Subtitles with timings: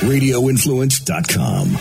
[0.00, 1.76] RadioInfluence.com.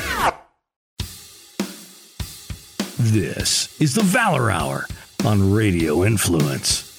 [3.00, 4.86] This is the Valor Hour
[5.26, 6.98] on Radio Influence.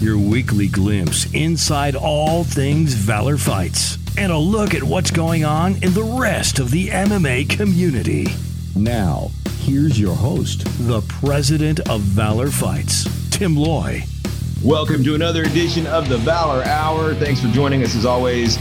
[0.00, 5.82] Your weekly glimpse inside all things Valor fights and a look at what's going on
[5.82, 8.28] in the rest of the MMA community.
[8.76, 14.04] Now, here's your host, the president of Valor Fights, Tim Loy.
[14.62, 17.14] Welcome to another edition of the Valor Hour.
[17.16, 18.58] Thanks for joining us as always.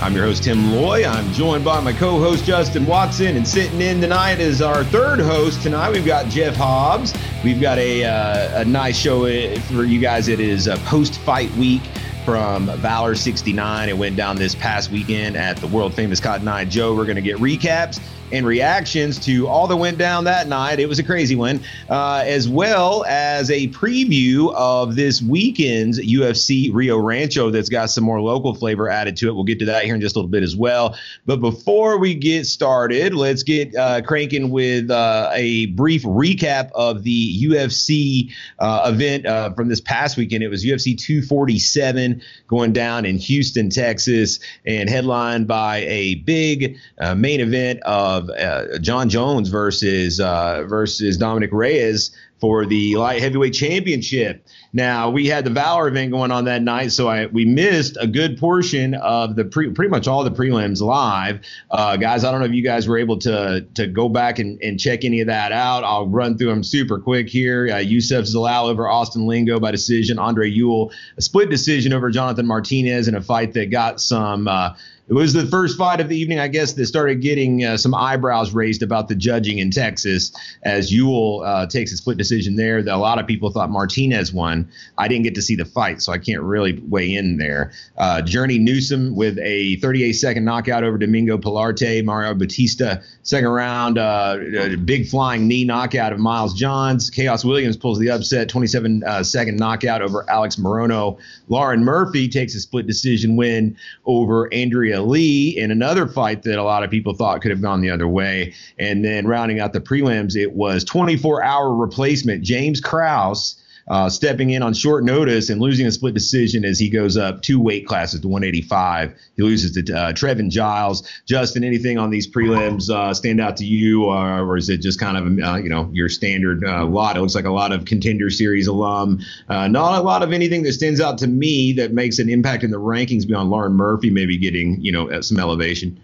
[0.00, 1.06] I'm your host, Tim Loy.
[1.06, 3.36] I'm joined by my co host, Justin Watson.
[3.36, 5.92] And sitting in tonight is our third host tonight.
[5.92, 7.14] We've got Jeff Hobbs.
[7.42, 9.22] We've got a, uh, a nice show
[9.60, 10.28] for you guys.
[10.28, 11.82] It is a post fight week
[12.24, 13.88] from Valor 69.
[13.88, 16.94] It went down this past weekend at the world famous Cotton Eye Joe.
[16.94, 18.00] We're going to get recaps
[18.34, 20.80] and reactions to all that went down that night.
[20.80, 26.74] It was a crazy one, uh, as well as a preview of this weekend's UFC
[26.74, 29.34] Rio Rancho that's got some more local flavor added to it.
[29.34, 30.96] We'll get to that here in just a little bit as well.
[31.26, 37.04] But before we get started, let's get uh, cranking with uh, a brief recap of
[37.04, 40.42] the UFC uh, event uh, from this past weekend.
[40.42, 47.14] It was UFC 247 going down in Houston, Texas, and headlined by a big uh,
[47.14, 53.22] main event of of uh, Jon Jones versus uh, versus Dominick Reyes for the light
[53.22, 54.44] heavyweight championship.
[54.72, 58.06] Now we had the Valor event going on that night, so I we missed a
[58.06, 61.40] good portion of the pre, pretty much all the prelims live.
[61.70, 64.60] Uh, guys, I don't know if you guys were able to to go back and,
[64.62, 65.84] and check any of that out.
[65.84, 67.68] I'll run through them super quick here.
[67.72, 70.18] Uh, Youssef Zalal over Austin Lingo by decision.
[70.18, 74.48] Andre Ewell a split decision over Jonathan Martinez in a fight that got some.
[74.48, 74.74] Uh,
[75.06, 77.94] it was the first fight of the evening, I guess, that started getting uh, some
[77.94, 82.82] eyebrows raised about the judging in Texas as Ewell uh, takes a split decision there.
[82.82, 84.70] That a lot of people thought Martinez won.
[84.96, 87.72] I didn't get to see the fight, so I can't really weigh in there.
[87.98, 92.02] Uh, Journey Newsom with a 38 second knockout over Domingo Pilarte.
[92.02, 94.36] Mario Bautista, second round, uh,
[94.84, 97.10] big flying knee knockout of Miles Johns.
[97.10, 101.18] Khaos Williams pulls the upset, 27 uh, second knockout over Alex Morono.
[101.48, 106.62] Lauren Murphy takes a split decision win over Andrea Lee in another fight that a
[106.62, 108.54] lot of people thought could have gone the other way.
[108.78, 113.56] And then rounding out the prelims, it was 24 hour replacement James Krause.
[113.86, 117.42] Uh, stepping in on short notice and losing a split decision as he goes up
[117.42, 119.14] two weight classes to 185.
[119.36, 121.06] He loses to uh, Trevin Giles.
[121.26, 124.98] Justin, anything on these prelims uh, stand out to you, or, or is it just
[124.98, 127.16] kind of uh, you know your standard uh, lot?
[127.16, 129.20] It looks like a lot of contender series alum.
[129.48, 132.64] Uh, not a lot of anything that stands out to me that makes an impact
[132.64, 136.00] in the rankings beyond Lauren Murphy maybe getting you know some elevation.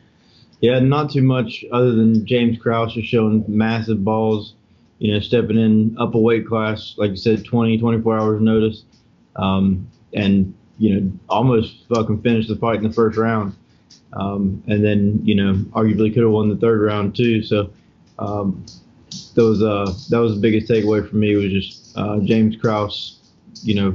[0.60, 4.54] Yeah, not too much other than James Krause just showing massive balls
[5.00, 8.84] you know, stepping in up a weight class, like you said, 20, 24 hours notice,
[9.36, 13.56] um, and you know, almost fucking finished the fight in the first round,
[14.12, 17.42] um, and then you know, arguably could have won the third round too.
[17.42, 17.70] So,
[18.18, 18.64] um,
[19.34, 23.20] those uh, that was the biggest takeaway for me was just uh, James Krause,
[23.62, 23.94] you know,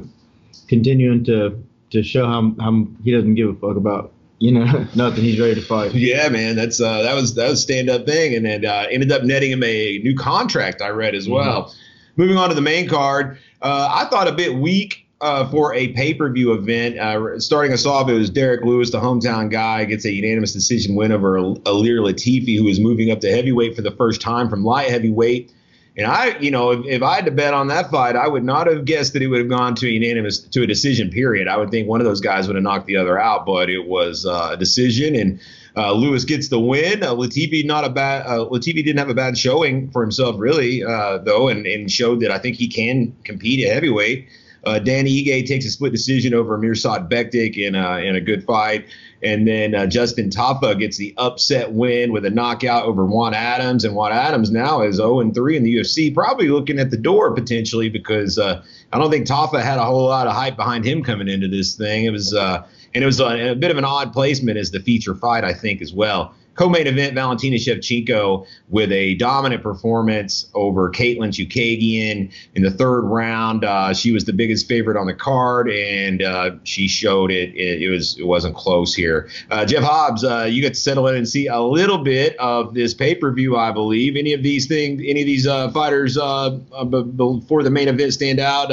[0.67, 5.23] continuing to to show how how he doesn't give a fuck about you know, nothing.
[5.23, 5.93] He's ready to fight.
[5.93, 6.55] Yeah, man.
[6.55, 9.51] That's uh, that was that was stand up thing, and then uh, ended up netting
[9.51, 10.81] him a new contract.
[10.81, 11.65] I read as well.
[11.65, 11.79] Mm-hmm.
[12.17, 15.01] Moving on to the main card, uh, I thought a bit weak.
[15.21, 19.49] Uh, for a pay-per-view event, uh, starting us off, it was Derrick Lewis, the hometown
[19.49, 23.77] guy, gets a unanimous decision win over Ilir Latifi, who is moving up to heavyweight
[23.77, 25.53] for the first time from light heavyweight.
[25.97, 28.43] And I, you know, if, if, I had to bet on that fight, I would
[28.43, 31.09] not have guessed that it would have gone to unanimous to a decision.
[31.09, 31.47] Period.
[31.47, 33.87] I would think one of those guys would have knocked the other out, but it
[33.87, 35.39] was uh, a decision, and
[35.77, 37.03] uh, Lewis gets the win.
[37.03, 38.25] Uh, Latifi not a bad.
[38.25, 42.19] Uh, Latifi didn't have a bad showing for himself, really, uh, though, and, and showed
[42.21, 44.27] that I think he can compete at heavyweight.
[44.65, 48.43] Uh, Dan Ige takes a split decision over Mirsad Bektic in a, in a good
[48.43, 48.85] fight.
[49.21, 53.83] And then uh, Justin Tafa gets the upset win with a knockout over Juan Adams.
[53.83, 57.33] And Juan Adams now is 0 3 in the UFC, probably looking at the door
[57.33, 61.03] potentially because uh, I don't think Tafa had a whole lot of hype behind him
[61.03, 62.05] coming into this thing.
[62.05, 64.79] It was, uh, and it was a, a bit of an odd placement as the
[64.79, 70.89] feature fight, I think, as well co-main event, Valentina Shevchenko with a dominant performance over
[70.89, 73.63] Katlyn Chookagian in the third round.
[73.63, 77.53] Uh, she was the biggest favorite on the card, and uh, she showed it.
[77.55, 77.83] it.
[77.83, 77.89] it.
[77.89, 79.29] was it wasn't close here.
[79.51, 82.73] Uh, Jeff Hobbs, uh, you got to settle in and see a little bit of
[82.73, 84.15] this pay-per-view, I believe.
[84.15, 86.51] Any of these things, any of these uh, fighters uh,
[86.85, 88.67] before the main event stand out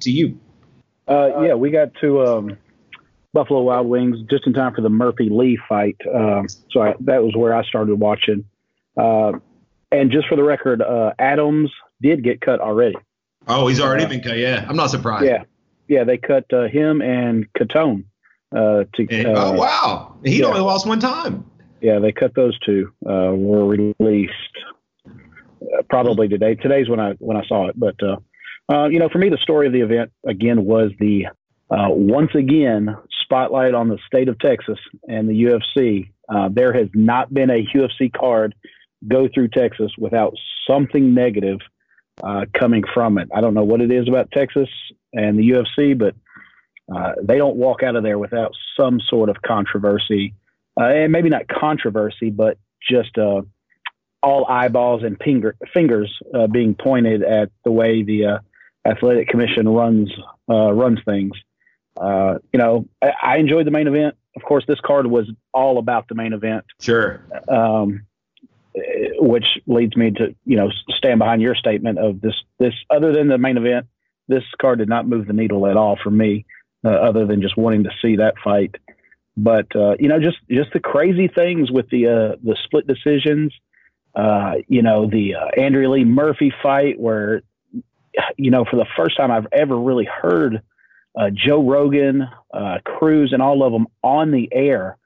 [0.00, 0.38] to you?
[1.08, 2.24] yeah, we got to.
[2.24, 2.58] Um
[3.36, 5.98] Buffalo Wild Wings just in time for the Murphy Lee fight.
[6.06, 8.46] Uh, so I, that was where I started watching.
[8.96, 9.32] Uh,
[9.92, 12.96] and just for the record, uh, Adams did get cut already.
[13.46, 14.38] Oh, he's already uh, been cut.
[14.38, 15.26] Yeah, I'm not surprised.
[15.26, 15.44] Yeah,
[15.86, 18.04] yeah, they cut uh, him and Catone.
[18.52, 20.46] Uh, to and, oh wow, he yeah.
[20.46, 21.44] only lost one time.
[21.82, 22.90] Yeah, they cut those two.
[23.04, 24.32] Uh, were released
[25.06, 26.54] uh, probably today.
[26.54, 27.78] Today's when I when I saw it.
[27.78, 28.16] But uh,
[28.72, 31.26] uh, you know, for me, the story of the event again was the
[31.70, 32.96] uh, once again
[33.26, 34.78] spotlight on the state of Texas
[35.08, 36.10] and the UFC.
[36.28, 38.54] Uh, there has not been a UFC card
[39.06, 40.34] go through Texas without
[40.68, 41.58] something negative
[42.22, 43.28] uh, coming from it.
[43.34, 44.68] I don't know what it is about Texas
[45.12, 46.14] and the UFC, but
[46.94, 50.34] uh, they don't walk out of there without some sort of controversy,
[50.80, 52.58] uh, and maybe not controversy, but
[52.88, 53.42] just uh,
[54.22, 58.40] all eyeballs and finger, fingers uh, being pointed at the way the
[58.86, 60.10] athletic commission runs
[60.48, 61.32] runs things.
[62.00, 64.16] You know, I, I, enjoyed the main event.
[64.36, 66.64] Of course, this card was all about the main event.
[66.80, 67.22] Sure.
[67.48, 68.06] Um,
[69.18, 73.28] which leads me to you know stand behind your statement of this this other than
[73.28, 73.86] the main event
[74.28, 76.44] this card did not move the needle at all for me
[76.84, 78.74] uh, other than just wanting to see that fight
[79.36, 83.52] but uh, you know just just the crazy things with the uh, the split decisions
[84.14, 87.42] uh, you know the uh, Andrea Lee Murphy fight where
[88.36, 90.62] you know for the first time I've ever really heard
[91.16, 92.28] uh, Joe Rogan
[92.84, 94.98] Cruz and all of them on the air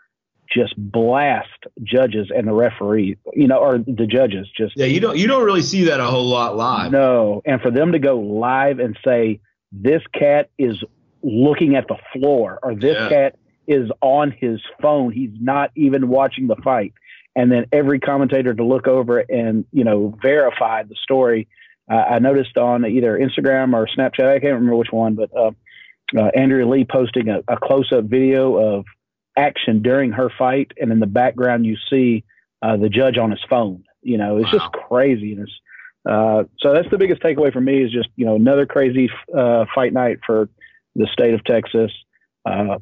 [0.52, 1.48] just blast
[1.82, 5.44] judges and the referee, you know, or the judges just Yeah, you don't you don't
[5.44, 6.90] really see that a whole lot live.
[6.90, 7.42] No.
[7.44, 9.40] And for them to go live and say
[9.72, 10.82] this cat is
[11.22, 13.08] looking at the floor or this yeah.
[13.08, 16.92] cat is on his phone, he's not even watching the fight.
[17.36, 21.46] And then every commentator to look over and, you know, verify the story.
[21.88, 25.52] Uh, I noticed on either Instagram or Snapchat, I can't remember which one, but uh,
[26.16, 28.84] uh, Andrea Lee posting a, a close up video of
[29.36, 32.24] action during her fight, and in the background you see
[32.62, 33.84] uh, the judge on his phone.
[34.02, 34.58] You know, it's wow.
[34.58, 35.50] just craziness.
[36.08, 39.66] Uh, so that's the biggest takeaway for me is just you know another crazy uh,
[39.74, 40.48] fight night for
[40.96, 41.92] the state of Texas.
[42.44, 42.78] Uh,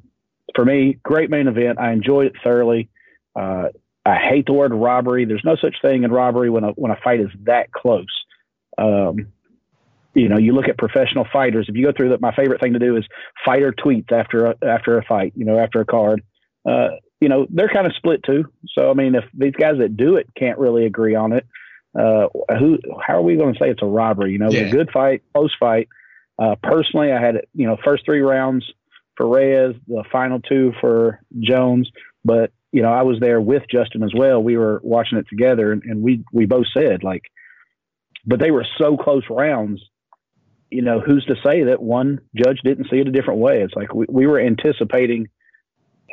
[0.55, 1.79] for me, great main event.
[1.79, 2.89] I enjoyed it thoroughly.
[3.35, 3.69] Uh,
[4.07, 5.25] I hate the word robbery.
[5.25, 8.07] There's no such thing in robbery when a when a fight is that close.
[8.79, 9.33] Um,
[10.19, 11.67] you know, you look at professional fighters.
[11.69, 13.05] If you go through that, my favorite thing to do is
[13.45, 15.33] fighter tweets after a, after a fight.
[15.37, 16.23] You know, after a card
[16.69, 16.89] uh,
[17.21, 18.45] you know, they're kind of split too.
[18.77, 21.47] So, I mean, if these guys that do it can't really agree on it,
[21.99, 22.29] uh,
[22.59, 24.33] who, how are we going to say it's a robbery?
[24.33, 24.61] You know, yeah.
[24.61, 25.89] a good fight, close fight.
[26.39, 28.65] Uh, personally, I had, you know, first three rounds
[29.17, 31.91] for Reyes, the final two for Jones,
[32.25, 34.43] but you know, I was there with Justin as well.
[34.43, 37.23] We were watching it together and, and we, we both said like,
[38.27, 39.83] but they were so close rounds,
[40.71, 43.63] you know, who's to say that one judge didn't see it a different way?
[43.63, 45.29] It's like we, we were anticipating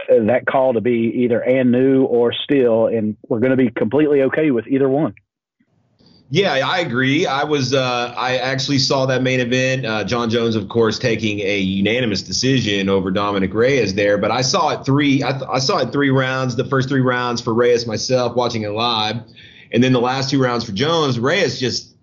[0.10, 4.24] that call to be either and new or still, and we're going to be completely
[4.24, 5.16] okay with either one.
[6.32, 7.28] Yeah, I agree.
[7.28, 9.86] I was uh, I actually saw that main event.
[9.86, 14.42] Uh, Jon Jones, of course, taking a unanimous decision over Dominick Reyes there, but I
[14.42, 15.24] saw it three.
[15.24, 16.56] I, th- I saw it three rounds.
[16.56, 19.18] The first three rounds for Reyes myself, watching it live,
[19.72, 21.20] and then the last two rounds for Jones.
[21.20, 21.95] Reyes just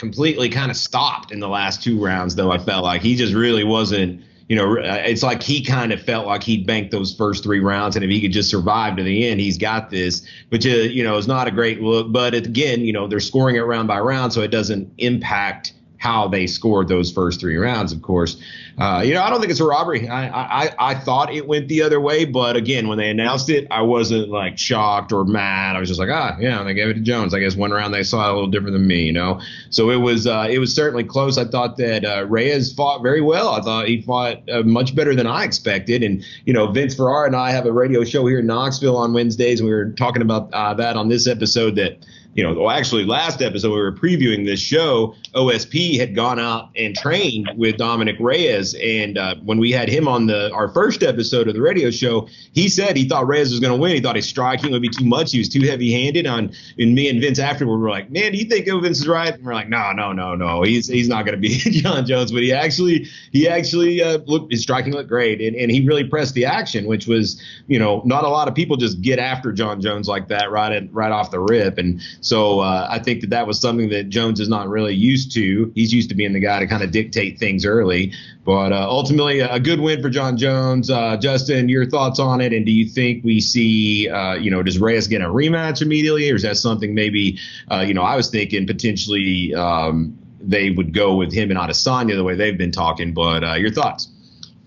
[0.00, 2.50] completely kind of stopped in the last two rounds, though.
[2.50, 6.02] I felt like he just really wasn't you know, uh, it's like he kind of
[6.02, 9.04] felt like he'd banked those first three rounds, and if he could just survive to
[9.04, 10.26] the end, he's got this.
[10.48, 12.10] Which, you know, is not a great look.
[12.10, 16.26] But again, you know, they're scoring it round by round, so it doesn't impact how
[16.26, 18.42] they scored those first three rounds, of course.
[18.78, 20.08] Uh, you know, I don't think it's a robbery.
[20.08, 23.68] I, I I thought it went the other way, but again, when they announced it,
[23.70, 25.76] I wasn't like shocked or mad.
[25.76, 27.34] I was just like, ah, yeah, they gave it to Jones.
[27.34, 29.42] I guess one round they saw it a little different than me, you know.
[29.68, 31.36] So it was uh, it was certainly close.
[31.36, 33.50] I thought that uh, Reyes fought very well.
[33.50, 36.02] I thought he fought uh, much better than I expected.
[36.02, 39.12] And you know, Vince Ferrara and I have a radio show here in Knoxville on
[39.12, 39.60] Wednesdays.
[39.60, 41.98] And we were talking about uh, that on this episode that
[42.34, 45.16] you know, well, actually, last episode we were previewing this show.
[45.34, 50.06] OSP had gone out and trained with Dominick Reyes, and uh, when we had him
[50.06, 53.58] on the our first episode of the radio show, he said he thought Reyes was
[53.58, 53.92] going to win.
[53.92, 55.32] He thought his striking would be too much.
[55.32, 56.26] He was too heavy-handed.
[56.28, 59.34] On and me and Vince afterward were like, "Man, do you think Vince is right?"
[59.34, 60.62] And we're like, "No, no, no, no.
[60.62, 64.52] He's he's not going to be Jon Jones." But he actually he actually uh, looked
[64.52, 68.02] his striking looked great, and, and he really pressed the action, which was you know
[68.04, 71.10] not a lot of people just get after Jon Jones like that right at, right
[71.10, 74.48] off the rip, and so uh, I think that that was something that Jones is
[74.48, 75.72] not really used to.
[75.74, 78.12] He's used to being the guy to kind of dictate things early.
[78.44, 80.90] But uh, ultimately, a good win for Jon Jones.
[80.90, 82.52] Uh, Justin, your thoughts on it?
[82.52, 86.30] And do you think we see, uh, you know, does Reyes get a rematch immediately,
[86.30, 87.38] or is that something maybe,
[87.70, 92.16] uh, you know, I was thinking potentially um, they would go with him and Adesanya
[92.16, 93.14] the way they've been talking.
[93.14, 94.08] But uh, your thoughts?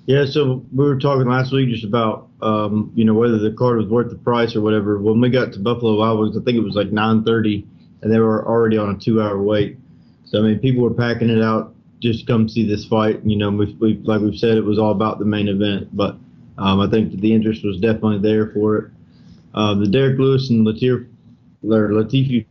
[0.06, 3.78] Yeah, so we were talking last week just about um, you know whether the card
[3.78, 5.00] was worth the price or whatever.
[5.00, 7.66] When we got to Buffalo Wild Wings, I think it was like 9:30
[8.02, 9.78] and they were already on a two-hour wait.
[10.26, 13.22] So I mean, people were packing it out just to come see this fight.
[13.24, 16.18] You know, we, we like we've said, it was all about the main event, but
[16.58, 18.92] um, I think the interest was definitely there for it.
[19.56, 21.08] Uh, the Derrick Lewis and Latif,
[21.64, 22.46] Latifi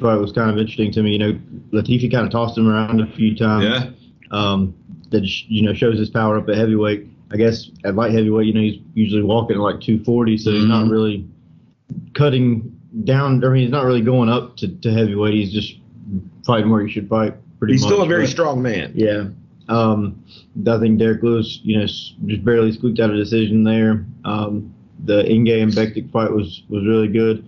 [0.00, 1.12] fight was kind of interesting to me.
[1.12, 1.40] You know,
[1.72, 3.64] Latifi kind of tossed him around a few times.
[3.64, 3.90] Yeah.
[4.30, 4.74] Um,
[5.12, 7.06] that you know shows his power up at heavyweight.
[7.30, 10.66] I guess at light heavyweight, you know, he's usually walking at like 240, so he's
[10.66, 10.90] not Mhm.
[10.90, 11.26] really
[12.14, 13.42] cutting down.
[13.44, 15.34] I mean, he's not really going up to, to heavyweight.
[15.34, 15.76] He's just
[16.46, 17.34] fighting where he should fight.
[17.58, 17.76] Pretty much.
[17.76, 17.90] He's much.
[17.92, 18.92] still a very but- strong man.
[18.94, 19.28] yeah.
[19.68, 20.22] Um,
[20.66, 24.04] I think Derrick Lewis, you know, just barely squeaked out a decision there.
[24.24, 27.44] Um, the Ige and Bektic fight was, was really good.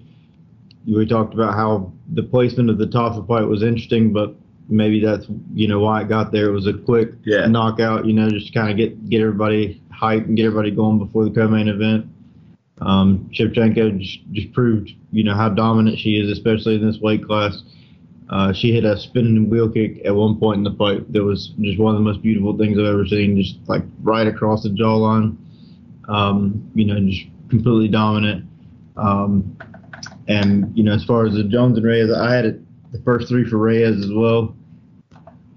[0.87, 4.35] We talked about how the placement of the Tafa fight was interesting, but
[4.69, 6.47] maybe that's, you know, why it got there.
[6.47, 7.47] It was a quick Yeah.
[7.47, 11.25] knockout, you know, just kind of get, get everybody hyped and get everybody going before
[11.25, 12.07] the co-main event.
[12.81, 17.25] Um, Shevchenko just, just proved, you know, how dominant she is, especially in this weight
[17.25, 17.63] class.
[18.31, 21.49] Uh, she hit a spinning wheel kick at one point in the fight that was
[21.61, 24.71] just one of the most beautiful things I've ever seen, just like right across the
[24.71, 25.37] jawline.
[26.09, 28.47] Um, you know, just completely dominant.
[28.97, 29.57] Um,
[30.27, 32.61] and, you know, as far as the Jones and Reyes, I had it
[32.95, 34.57] the first three for Reyes as well.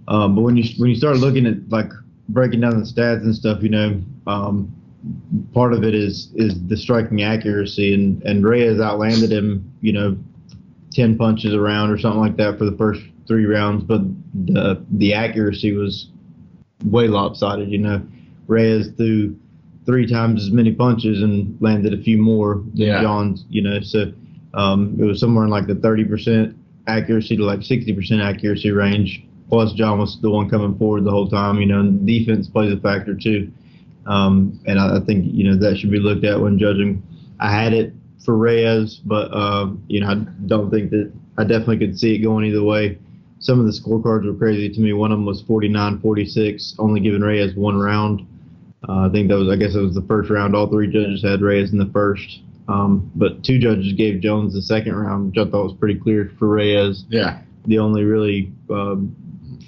[0.08, 1.92] Um, but when you when you start looking at like
[2.30, 4.74] breaking down the stats and stuff, you know, um,
[5.54, 10.18] part of it is is the striking accuracy, and and Reyes outlanded him, you know,
[10.92, 14.02] ten punches around or something like that for the first three rounds, but
[14.46, 16.10] the the accuracy was
[16.86, 17.70] way lopsided.
[17.70, 18.02] You know,
[18.48, 19.36] Reyes threw
[19.86, 23.02] three times as many punches and landed a few more than Yeah.
[23.02, 23.46] Jones.
[23.50, 24.12] You know, so
[24.56, 26.57] um, it was somewhere in like the thirty percent
[26.88, 29.24] accuracy to like sixty percent accuracy range.
[29.50, 31.60] Plus, Jon was the one coming forward the whole time.
[31.60, 33.52] You know, defense plays a factor too.
[34.06, 37.04] Um, and I, I think you know that should be looked at when judging.
[37.40, 40.16] I had it for Reyes, but um, you know I
[40.48, 42.98] don't think that I definitely could see it going either way.
[43.40, 44.94] Some of the scorecards were crazy to me.
[44.94, 48.26] One of them was 49-46, only giving Reyes one round.
[48.90, 50.56] Uh, I think that was I guess it was the first round.
[50.56, 54.62] All three judges had Reyes in the first, um, but two judges gave Jones the
[54.62, 57.40] second round, which I thought was pretty clear for Reyes Yeah.
[57.66, 59.16] the only really um,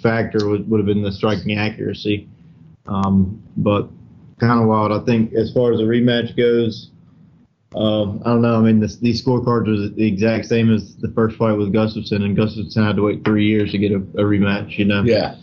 [0.02, 2.28] factor would, would have been the striking accuracy.
[2.86, 3.90] Um, but
[4.40, 4.92] kind of wild.
[4.92, 6.92] I think as far as the rematch goes,
[7.76, 8.56] um, I don't know.
[8.56, 12.24] I mean, this, these scorecards was the exact same as the first fight with Gustafsson,
[12.24, 14.78] and Gustafsson had to wait three years to get a, a rematch.
[14.78, 15.04] You know.
[15.04, 15.36] Yeah.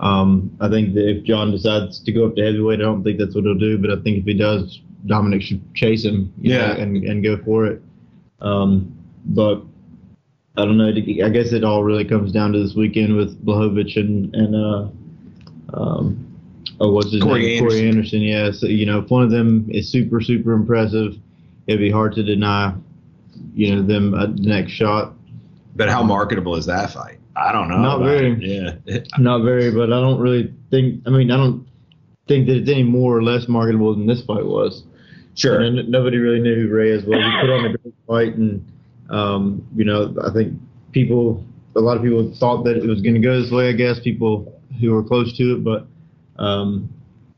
[0.00, 3.18] Um, I think that if Jon decides to go up to heavyweight, I don't think
[3.18, 3.76] that's what he'll do.
[3.76, 6.32] But I think if he does, Dominick should chase him.
[6.40, 6.68] you Yeah.
[6.68, 7.82] know, and and go for it.
[8.40, 8.92] Um,
[9.26, 9.62] but
[10.56, 10.88] I don't know.
[10.88, 14.88] I guess it all really comes down to this weekend with Blachowicz and and uh,
[15.76, 16.26] um,
[16.80, 17.66] oh, what's his Corey name?
[17.66, 18.20] Corey Anderson.
[18.20, 18.50] Yeah.
[18.52, 21.16] So you know, if one of them is super super impressive,
[21.66, 22.74] it'd be hard to deny,
[23.54, 25.14] you know, them a next shot.
[25.76, 27.18] But how marketable is that fight?
[27.36, 27.78] I don't know.
[27.78, 28.32] Not very.
[28.32, 28.78] it.
[28.86, 28.98] Yeah.
[29.18, 31.02] Not very, but I don't really think.
[31.06, 31.66] I mean, I don't
[32.28, 34.84] think that it's any more or less marketable than this fight was.
[35.34, 35.60] Sure.
[35.60, 37.18] And nobody really knew who Reyes was.
[37.18, 38.64] He put on a great fight, and
[39.10, 40.54] um, you know, I think
[40.92, 41.44] people,
[41.76, 43.68] a lot of people thought that it was going to go this way.
[43.68, 45.86] I guess people who were close to it, but
[46.36, 46.88] um,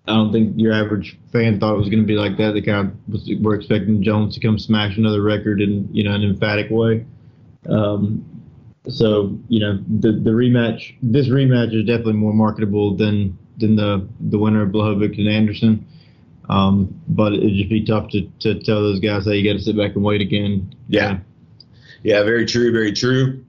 [0.07, 2.53] I don't think your average fan thought it was going to be like that.
[2.53, 6.15] They kind of was, were expecting Jones to come smash another record in you know
[6.15, 7.05] an emphatic way.
[7.69, 8.25] Um,
[8.89, 14.07] so you know the the rematch, this rematch is definitely more marketable than than the
[14.21, 15.87] the winner of Blachowicz and Anderson.
[16.49, 19.65] Um, but it'd just be tough to, to tell those guys, hey, you got to
[19.65, 20.75] sit back and wait again.
[20.89, 21.19] Yeah.
[22.03, 23.45] Yeah, very true, very true.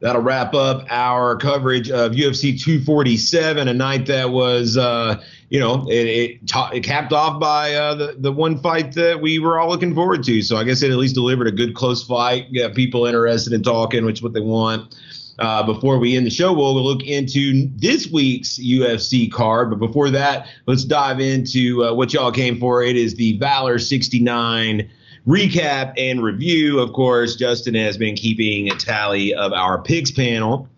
[0.00, 5.86] That'll wrap up our coverage of UFC 247, a night that was, uh, you know,
[5.88, 9.58] it, it, ta- it capped off by uh, the, the one fight that we were
[9.58, 10.40] all looking forward to.
[10.40, 13.64] So I guess it at least delivered a good close fight, got people interested in
[13.64, 14.96] talking, which is what they want.
[15.38, 19.70] Uh, before we end the show, we'll look into this week's UFC card.
[19.70, 22.82] But before that, let's dive into uh, what y'all came for.
[22.82, 24.90] It is the Valor 69
[25.28, 26.80] recap and review.
[26.80, 30.68] Of course, Justin has been keeping a tally of our picks panel.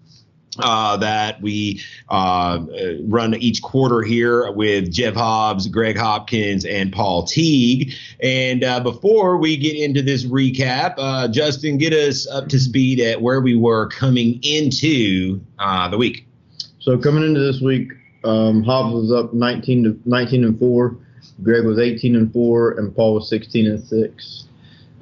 [0.62, 2.61] Uh, that we uh,
[3.05, 7.93] run each quarter here with Jeff Hobbs, Greg Hopkins, and Paul Teague.
[8.23, 13.00] And uh, before we get into this recap, uh, Justin, get us up to speed
[13.00, 16.26] at where we were coming into uh, the week.
[16.79, 17.93] So coming into this week,
[18.25, 20.97] um, Hobbs was up 19 to 19 and four.
[21.43, 24.47] Greg was 18 and four, and Paul was 16 and six.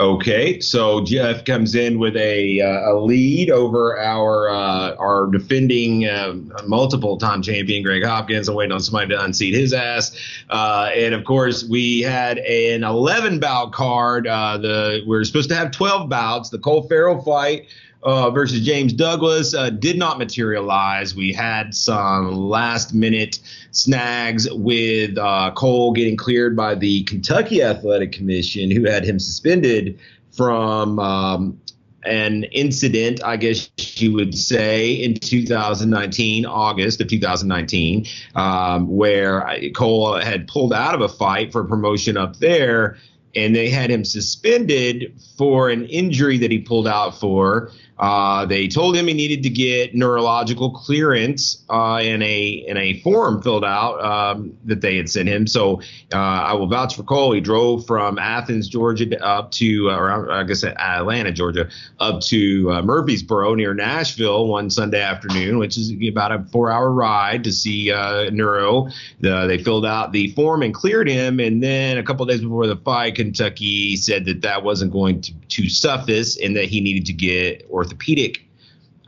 [0.00, 6.06] Okay, so Jeff comes in with a, uh, a lead over our uh, our defending
[6.06, 6.34] uh,
[6.68, 8.48] multiple time champion Greg Hopkins.
[8.48, 10.16] I'm waiting on somebody to unseat his ass.
[10.50, 14.28] Uh, and of course, we had an 11 bout card.
[14.28, 16.50] Uh, the we are supposed to have 12 bouts.
[16.50, 17.66] The Cole Farrell fight.
[18.08, 21.14] Uh, versus James Douglas uh, did not materialize.
[21.14, 23.38] We had some last minute
[23.72, 29.98] snags with uh, Cole getting cleared by the Kentucky Athletic Commission, who had him suspended
[30.30, 31.60] from um,
[32.06, 33.68] an incident, I guess
[34.00, 41.02] you would say, in 2019, August of 2019, um, where Cole had pulled out of
[41.02, 42.96] a fight for promotion up there,
[43.36, 47.70] and they had him suspended for an injury that he pulled out for.
[47.98, 53.00] Uh, they told him he needed to get neurological clearance uh, in a in a
[53.00, 55.46] form filled out um, that they had sent him.
[55.46, 55.80] So
[56.12, 57.32] uh, I will vouch for Cole.
[57.32, 62.70] He drove from Athens, Georgia, up to uh, or I guess Atlanta, Georgia, up to
[62.70, 67.52] uh, Murfreesboro near Nashville one Sunday afternoon, which is about a four hour ride to
[67.52, 68.88] see uh, Neuro.
[69.20, 72.68] The, they filled out the form and cleared him, and then a couple days before
[72.68, 77.06] the fight, Kentucky said that that wasn't going to, to suffice and that he needed
[77.06, 78.44] to get or orthopedic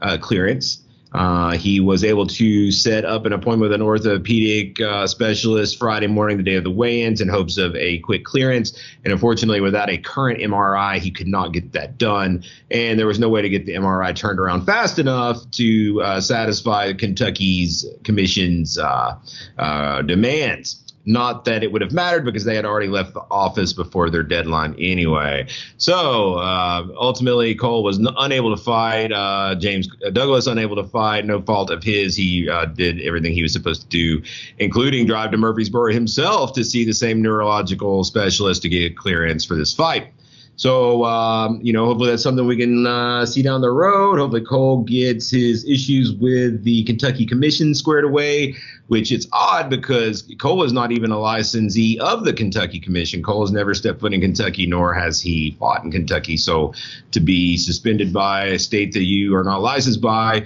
[0.00, 0.82] uh, clearance.
[1.12, 6.06] Uh, he was able to set up an appointment with an orthopedic uh, specialist Friday
[6.06, 8.80] morning, the day of the weigh-ins, in hopes of a quick clearance.
[9.04, 12.44] And unfortunately, without a current MRI, he could not get that done.
[12.70, 16.20] And there was no way to get the MRI turned around fast enough to uh,
[16.20, 19.18] satisfy Kentucky's commission's uh,
[19.58, 20.89] uh, demands.
[21.06, 24.22] Not that it would have mattered because they had already left the office before their
[24.22, 25.46] deadline anyway.
[25.78, 29.10] So uh, ultimately, Cole was n- unable to fight.
[29.10, 31.24] Uh, James Douglas unable to fight.
[31.24, 32.14] No fault of his.
[32.16, 34.22] He uh, did everything he was supposed to do,
[34.58, 39.54] including drive to Murfreesboro himself to see the same neurological specialist to get clearance for
[39.56, 40.12] this fight.
[40.60, 44.18] So, um, you know, hopefully that's something we can uh, see down the road.
[44.18, 48.54] Hopefully Cole gets his issues with the Kentucky Commission squared away,
[48.88, 53.22] which it's odd because Cole is not even a licensee of the Kentucky Commission.
[53.22, 56.36] Cole has never stepped foot in Kentucky, nor has he fought in Kentucky.
[56.36, 56.74] So
[57.12, 60.44] to be suspended by a state that you are not licensed by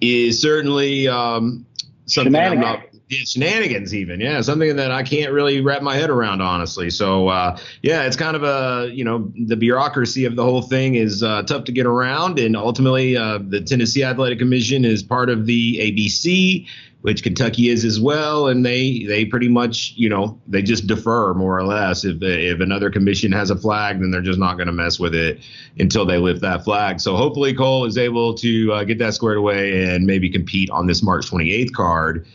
[0.00, 1.66] is certainly um,
[2.06, 4.20] something I'm not yeah, shenanigans even.
[4.20, 6.90] Yeah something that i can't really wrap my head around honestly.
[6.90, 10.94] So uh, yeah it's kind of a you know the bureaucracy of the whole thing
[10.94, 12.38] is uh, tough to get around.
[12.38, 16.66] And ultimately uh, the tennessee athletic commission is part of the abc
[17.02, 18.46] which kentucky is as well.
[18.46, 22.04] And they they pretty much you know they just defer more or less.
[22.04, 25.14] If if another commission has a flag then they're just not going to mess with
[25.14, 25.40] it
[25.78, 27.00] until they lift that flag.
[27.00, 30.86] So hopefully cole is able to uh, get that squared away and maybe compete on
[30.86, 32.26] this march 28th card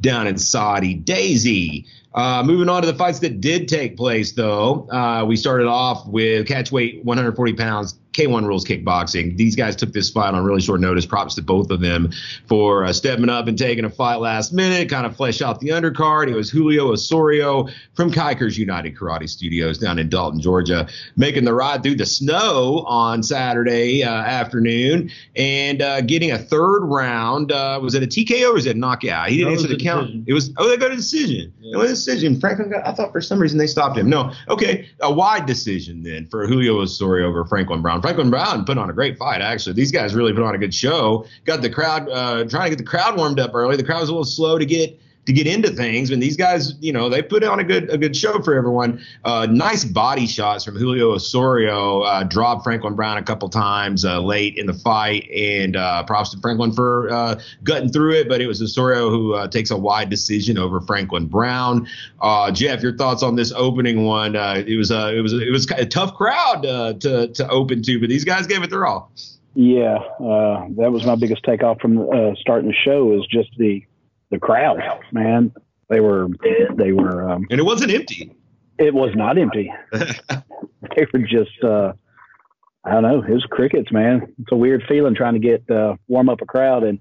[0.00, 1.86] down in Soddy Daisy.
[2.14, 6.06] Uh, moving on to the fights that did take place, though, uh, we started off
[6.06, 9.36] with catch weight 140 pounds K1 Rules Kickboxing.
[9.36, 11.04] These guys took this fight on really short notice.
[11.04, 12.10] Props to both of them
[12.46, 15.68] for uh, stepping up and taking a fight last minute, kind of flesh out the
[15.68, 16.28] undercard.
[16.28, 21.52] It was Julio Osorio from Kikers United Karate Studios down in Dalton, Georgia, making the
[21.52, 27.52] ride through the snow on Saturday uh, afternoon and uh, getting a third round.
[27.52, 29.28] Uh, was it a TKO or was it a knockout?
[29.28, 30.06] He didn't answer the count.
[30.06, 30.24] Decision.
[30.26, 31.52] It was, oh, they got a decision.
[31.60, 31.74] Yeah.
[31.74, 32.40] It was a decision.
[32.40, 34.08] Franklin got, I thought for some reason they stopped him.
[34.08, 34.32] No.
[34.48, 34.88] Okay.
[35.00, 38.00] A wide decision then for Julio Osorio over Franklin Brown.
[38.06, 39.40] Franklin Brown put on a great fight.
[39.40, 41.26] Actually, these guys really put on a good show.
[41.44, 43.76] Got the crowd uh, trying to get the crowd warmed up early.
[43.76, 46.10] The crowd was a little slow to get to get into things.
[46.10, 49.04] And these guys, you know, they put on a good a good show for everyone.
[49.24, 52.02] Uh, nice body shots from Julio Osorio.
[52.02, 56.30] Uh, dropped Franklin Brown a couple times uh, late in the fight, and uh, props
[56.30, 58.28] to Franklin for uh, gutting through it.
[58.28, 61.86] But it was Osorio who uh, takes a wide decision over Franklin Brown.
[62.52, 64.36] Jeff, your thoughts on this opening one?
[64.36, 66.62] it was a it was it was a tough crowd
[67.00, 69.10] to to open to, but these guys gave it their all.
[69.54, 72.08] Yeah, that was my biggest takeoff from
[72.38, 73.84] starting the show is just the
[74.30, 74.80] the crowd,
[75.12, 75.52] man.
[75.88, 76.28] They were
[76.74, 78.34] they were um, and it wasn't empty.
[78.78, 79.72] It was not empty.
[79.92, 81.92] they were just uh,
[82.84, 83.22] I don't know.
[83.22, 84.34] It was crickets, man.
[84.40, 86.98] It's a weird feeling trying to get uh, warm up a crowd and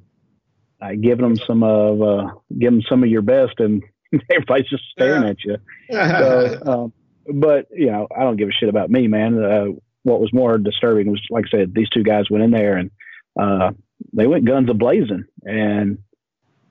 [0.82, 3.84] uh, giving them some of uh, give them some of your best, and
[4.32, 5.58] everybody's just staring at you.
[5.92, 6.94] so, um,
[7.34, 9.44] but you know, I don't give a shit about me, man.
[9.44, 9.66] Uh,
[10.04, 12.92] what was more disturbing was, like I said, these two guys went in there and
[13.40, 13.72] uh,
[14.14, 15.98] they went guns a blazing, and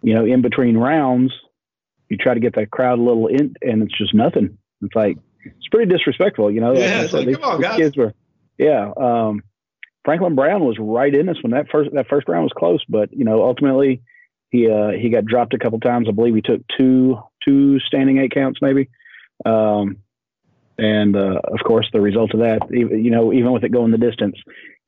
[0.05, 1.33] you know, in between rounds,
[2.09, 4.59] you try to get that crowd a little in, and it's just nothing.
[4.83, 6.75] It's like it's pretty disrespectful, you know.
[6.75, 7.77] Yeah, like, like, these, come on, guys.
[7.77, 8.15] Kids were,
[8.59, 8.93] yeah.
[8.97, 9.43] Um,
[10.05, 11.53] Franklin Brown was right in this one.
[11.53, 14.03] That first that first round was close, but you know, ultimately
[14.51, 16.07] he uh, he got dropped a couple times.
[16.09, 18.91] I believe he took two two standing eight counts, maybe.
[19.47, 19.97] Um,
[20.77, 23.93] and uh, of course, the result of that, even, you know, even with it going
[23.93, 24.37] the distance,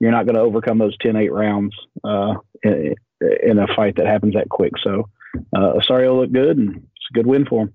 [0.00, 1.74] you're not going to overcome those 10-8 rounds
[2.04, 2.34] uh,
[3.20, 4.72] in a fight that happens that quick.
[4.82, 5.08] So
[5.56, 7.74] uh, Osorio looked good, and it's a good win for him.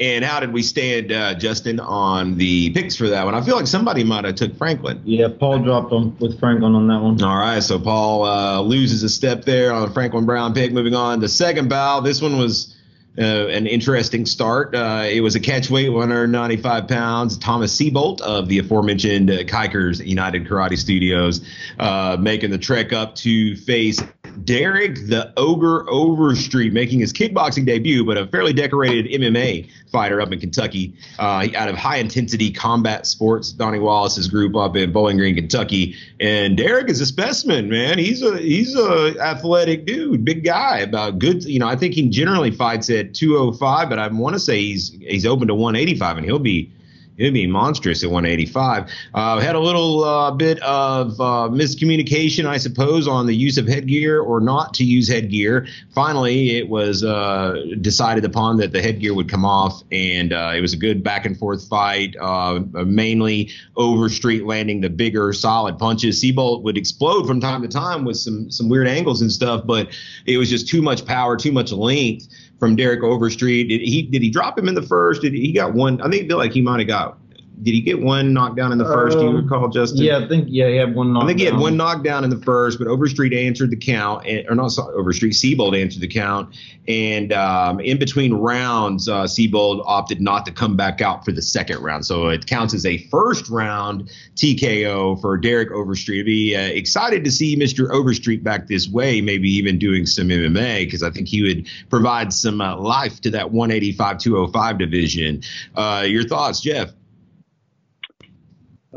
[0.00, 3.34] And how did we stand, uh, Justin, on the picks for that one?
[3.34, 5.02] I feel like somebody might have took Franklin.
[5.04, 7.20] Yeah, Paul dropped him with Franklin on that one.
[7.20, 10.72] All right, so Paul uh, loses a step there on Franklin Brown pick.
[10.72, 11.98] Moving on to second bow.
[12.00, 12.76] This one was
[13.18, 14.74] uh, an interesting start.
[14.74, 17.36] Uh, it was a catch weight, 195 pounds.
[17.38, 21.44] Thomas Seabolt of the aforementioned uh, Kikers United Karate Studios
[21.78, 24.00] uh, making the trek up to face
[24.44, 30.32] Derek the Ogre Overstreet, making his kickboxing debut, but a fairly decorated MMA fighter up
[30.32, 33.52] in Kentucky uh, out of high intensity combat sports.
[33.52, 35.96] Donnie Wallace's group up in Bowling Green, Kentucky.
[36.20, 37.98] And Derek is a specimen, man.
[37.98, 41.44] He's a he's a athletic dude, big guy, about good.
[41.44, 44.90] You know, I think he generally fights at 205, but I want to say he's
[44.90, 46.72] he's open to 185, and he'll be
[47.18, 48.90] it'd be monstrous at 185.
[49.12, 53.66] Uh, had a little uh, bit of uh, miscommunication, I suppose, on the use of
[53.66, 55.66] headgear or not to use headgear.
[55.94, 60.60] Finally, it was uh, decided upon that the headgear would come off, and uh, it
[60.60, 66.22] was a good back and forth fight, uh, mainly Overstreet landing the bigger, solid punches.
[66.22, 69.88] Seabolt would explode from time to time with some some weird angles and stuff, but
[70.26, 72.28] it was just too much power, too much length
[72.58, 73.68] from Derek Overstreet.
[73.68, 75.22] Did he did he drop him in the first?
[75.22, 76.00] Did he, he got one?
[76.00, 77.18] I think like he might have got
[77.62, 79.16] did he get one knockdown in the first?
[79.16, 80.04] Um, do you um, recall, Justin?
[80.04, 81.12] Yeah, I think yeah, he had one.
[81.12, 81.24] Knockdown.
[81.24, 84.48] I think he had one knockdown in the first, but Overstreet answered the count, and,
[84.48, 86.54] or not Overstreet, Seabolt answered the count,
[86.86, 91.42] and um, in between rounds, uh, Seabolt opted not to come back out for the
[91.42, 96.20] second round, so it counts as a first round TKO for Derek Overstreet.
[96.20, 97.90] I'd Be uh, excited to see Mr.
[97.90, 102.32] Overstreet back this way, maybe even doing some MMA because I think he would provide
[102.32, 105.42] some uh, life to that 185 205 division.
[105.74, 106.92] Uh, your thoughts, Jeff?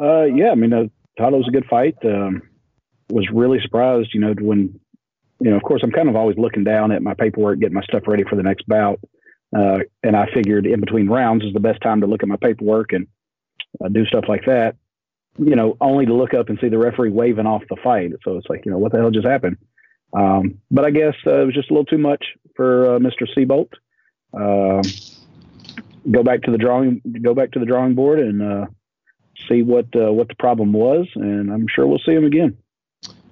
[0.02, 0.72] Uh, yeah, I mean,
[1.18, 1.96] thought it was a good fight.
[2.04, 2.42] Um,
[3.10, 4.80] was really surprised, you know, when,
[5.40, 7.84] you know, of course, I'm kind of always looking down at my paperwork, getting my
[7.84, 9.00] stuff ready for the next bout.
[9.56, 12.38] Uh, and I figured in between rounds is the best time to look at my
[12.38, 13.08] paperwork and
[13.84, 14.78] uh, do stuff like that,
[15.38, 18.12] you know, only to look up and see the referee waving off the fight.
[18.24, 19.58] So it's like, you know, what the hell just happened?
[20.14, 22.24] Um, but I guess uh, it was just a little too much
[22.56, 23.28] for uh, Mr.
[23.36, 23.72] Seabolt.
[24.34, 24.82] Um,
[26.10, 28.66] go back to the drawing, go back to the drawing board and, uh,
[29.48, 32.58] see what uh, what the problem was, and I'm sure we'll see him again.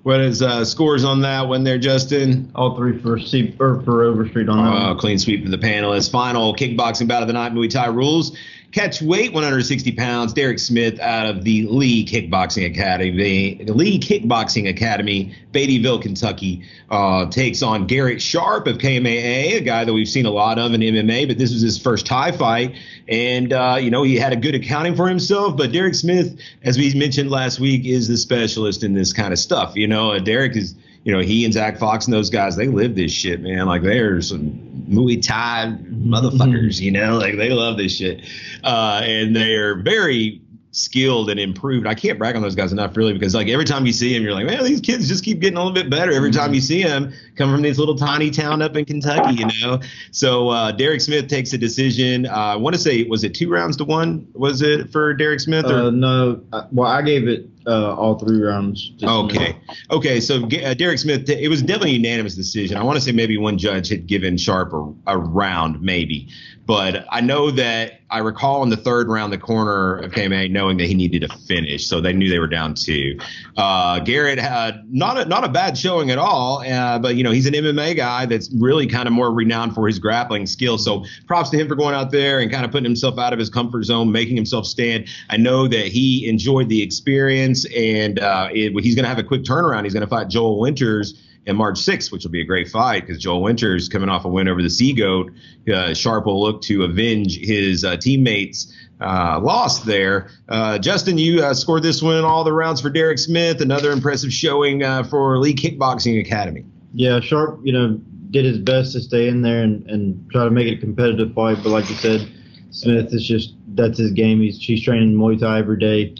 [0.03, 2.51] What is uh, scores on that one there, Justin?
[2.55, 4.89] All three for C or for Overstreet on that.
[4.89, 6.09] Oh, clean sweep for the panelists.
[6.09, 8.37] Final kickboxing bout of the night, Muay Thai rules.
[8.71, 10.31] Catch weight 160 pounds.
[10.31, 17.25] Derek Smith out of the Lee Kickboxing Academy, the Lee Kickboxing Academy, Beattyville, Kentucky, uh,
[17.31, 20.81] takes on Garrett Sharp of KMAA, a guy that we've seen a lot of in
[20.81, 22.75] MMA, but this was his first Thai fight.
[23.07, 25.57] And, uh, you know, he had a good accounting for himself.
[25.57, 29.39] But Derek Smith, as we mentioned last week, is the specialist in this kind of
[29.39, 29.75] stuff.
[29.75, 32.95] You know, Derek is you know, he and Zach Fox and those guys, they live
[32.95, 33.65] this shit, man.
[33.65, 34.51] Like they're some
[34.89, 38.25] Muay Thai motherfuckers, you know, like they love this shit.
[38.63, 41.87] Uh, and they are very skilled and improved.
[41.87, 44.23] I can't brag on those guys enough, really, because like every time you see them,
[44.23, 46.11] you're like, man, these kids just keep getting a little bit better.
[46.11, 49.47] Every time you see them come from this little tiny town up in Kentucky, you
[49.61, 49.79] know.
[50.11, 52.27] So uh, Derek Smith takes a decision.
[52.27, 54.27] Uh, I want to say, was it two rounds to one?
[54.33, 55.65] Was it for Derek Smith?
[55.65, 55.87] Or?
[55.87, 58.91] Uh, no, well, I gave it uh, all three rounds.
[59.01, 59.55] Okay.
[59.91, 60.19] Okay.
[60.19, 62.77] So uh, Derek Smith, it was definitely a unanimous decision.
[62.77, 66.29] I want to say maybe one judge had given Sharp a, a, round, maybe.
[66.65, 70.77] But I know that I recall in the third round, the corner of KMA knowing
[70.77, 71.87] that he needed to finish.
[71.87, 73.17] So they knew they were down two.
[73.57, 76.61] Uh, Garrett had not a, not a bad showing at all.
[76.61, 79.87] Uh, but, you know, he's an MMA guy that's really kind of more renowned for
[79.87, 80.85] his grappling skills.
[80.85, 83.39] So props to him for going out there and kind of putting himself out of
[83.39, 85.07] his comfort zone, making himself stand.
[85.29, 89.23] I know that he enjoyed the experience and uh, it, he's going to have a
[89.23, 89.83] quick turnaround.
[89.83, 93.05] He's going to fight Joel Winters in March 6th, which will be a great fight
[93.05, 95.31] because Joel Winters coming off a win over the Sea Goat.
[95.71, 98.73] Uh, Sharp will look to avenge his uh, teammates.
[99.01, 100.29] Uh, loss there.
[100.49, 103.61] Uh, Justin, you uh, scored this one all the rounds for Derek Smith.
[103.61, 106.65] Another impressive showing uh, for Lee Kickboxing Academy.
[106.93, 107.99] Yeah, Sharp, you know,
[108.31, 111.33] did his best to stay in there and, and try to make it a competitive
[111.33, 111.59] fight.
[111.63, 112.29] But like you said,
[112.71, 114.41] Smith is just that's his game.
[114.41, 116.13] He's he's training Muay Thai every day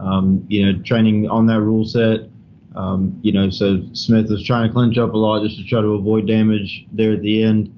[0.00, 2.20] um, you know, training on that rule set.
[2.74, 5.80] Um, you know, so Smith was trying to clinch up a lot just to try
[5.80, 7.72] to avoid damage there at the end.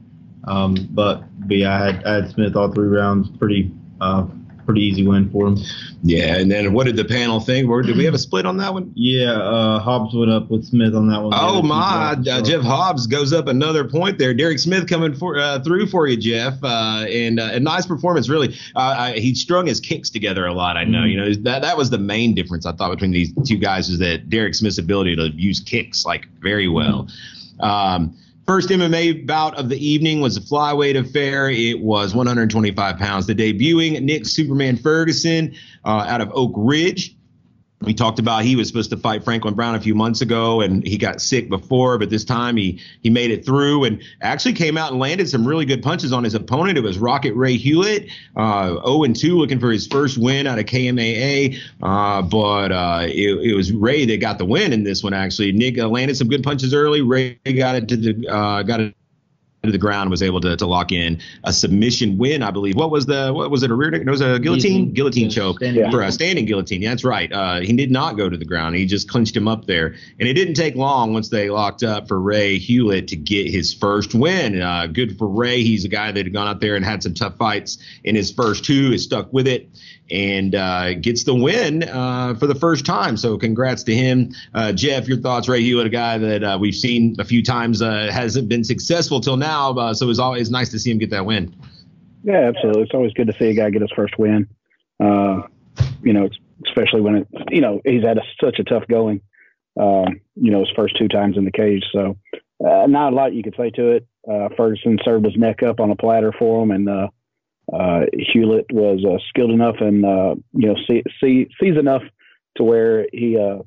[0.45, 4.27] Um, but, but yeah, I had, I had Smith all three rounds pretty uh,
[4.69, 5.57] pretty easy win for him.
[6.03, 7.71] Yeah, and then what did the panel think?
[7.87, 8.93] did we have a split on that one?
[8.95, 11.33] Yeah, uh, Hobbs went up with Smith on that one.
[11.35, 14.35] Oh my, uh, Jeff Hobbs goes up another point there.
[14.35, 18.29] Derek Smith coming for, uh, through for you, Jeff, uh, and uh, a nice performance
[18.29, 18.55] really.
[18.77, 20.77] Uh, he strung his kicks together a lot.
[20.77, 21.09] I know, mm-hmm.
[21.09, 23.99] you know that that was the main difference I thought between these two guys is
[24.01, 27.05] that Derek Smith's ability to use kicks like very well.
[27.05, 27.65] Mm-hmm.
[27.65, 28.17] Um,
[28.49, 31.51] First MMA bout of the evening was a flyweight affair.
[31.51, 33.27] It was 125 pounds.
[33.27, 37.15] The debuting Nick Superman Ferguson uh, out of Oak Ridge
[37.81, 40.85] we talked about he was supposed to fight Franklin Brown a few months ago, and
[40.85, 44.77] he got sick before, but this time he he made it through and actually came
[44.77, 46.77] out and landed some really good punches on his opponent.
[46.77, 50.59] It was Rocket Ray Hewlett, uh, 0 and 2, looking for his first win out
[50.59, 55.05] of KMAA, uh, but uh, it, it, was Ray that got the win in this
[55.05, 55.15] one.
[55.15, 57.01] Actually, Nick uh, landed some good punches early.
[57.01, 58.95] Ray got it to the uh, got it
[59.65, 62.77] to the ground, was able to, to lock in a submission win, I believe.
[62.77, 63.93] What was the what was it a rear?
[63.93, 65.59] It was a guillotine guillotine choke
[65.91, 66.81] for a standing guillotine.
[66.81, 67.33] Yeah, that's right.
[67.33, 68.77] Uh, he did not go to the ground.
[68.77, 72.07] He just clinched him up there, and it didn't take long once they locked up
[72.07, 74.63] for Ray Hewlett to get his first win.
[74.63, 75.63] Uh, good for Ray.
[75.63, 78.31] He's a guy that had gone out there and had some tough fights in his
[78.31, 78.93] first two.
[78.93, 79.69] Is stuck with it
[80.11, 83.17] and uh, gets the win uh, for the first time.
[83.17, 84.33] So congrats to him.
[84.55, 87.83] Uh, Jeff, your thoughts, Ray Hewlett, a guy that uh, we've seen a few times,
[87.83, 89.73] uh, hasn't been successful till now.
[89.73, 91.55] Uh, so it's always nice to see him get that win.
[92.25, 92.83] Yeah, absolutely.
[92.83, 94.49] It's always good to see a guy get his first win.
[95.01, 96.29] you know,
[96.67, 99.21] especially when it, you know, he's had a, such a tough going.
[99.77, 101.85] you know, his first two times in the cage.
[101.93, 102.17] So
[102.61, 104.07] not a lot you could say to it.
[104.57, 107.11] Ferguson served his neck up on a platter for him, and
[107.73, 112.03] uh, Hewlett was uh, skilled enough and uh, you know see, see, sees enough
[112.57, 113.59] to where he uh,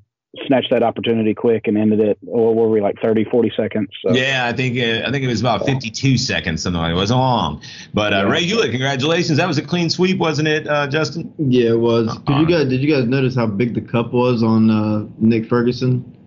[0.47, 2.17] snatched that opportunity quick and ended it.
[2.25, 3.89] Or were we like 30, 40 seconds?
[4.03, 4.13] So.
[4.13, 6.63] Yeah, I think uh, I think it was about 52 seconds.
[6.63, 7.61] Something like it wasn't long.
[7.93, 9.37] But uh, Ray Hewlett, congratulations!
[9.37, 11.33] That was a clean sweep, wasn't it, Justin?
[11.37, 12.17] Yeah, it was.
[12.25, 16.17] Did you guys did you guys notice how big the cup was on Nick Ferguson?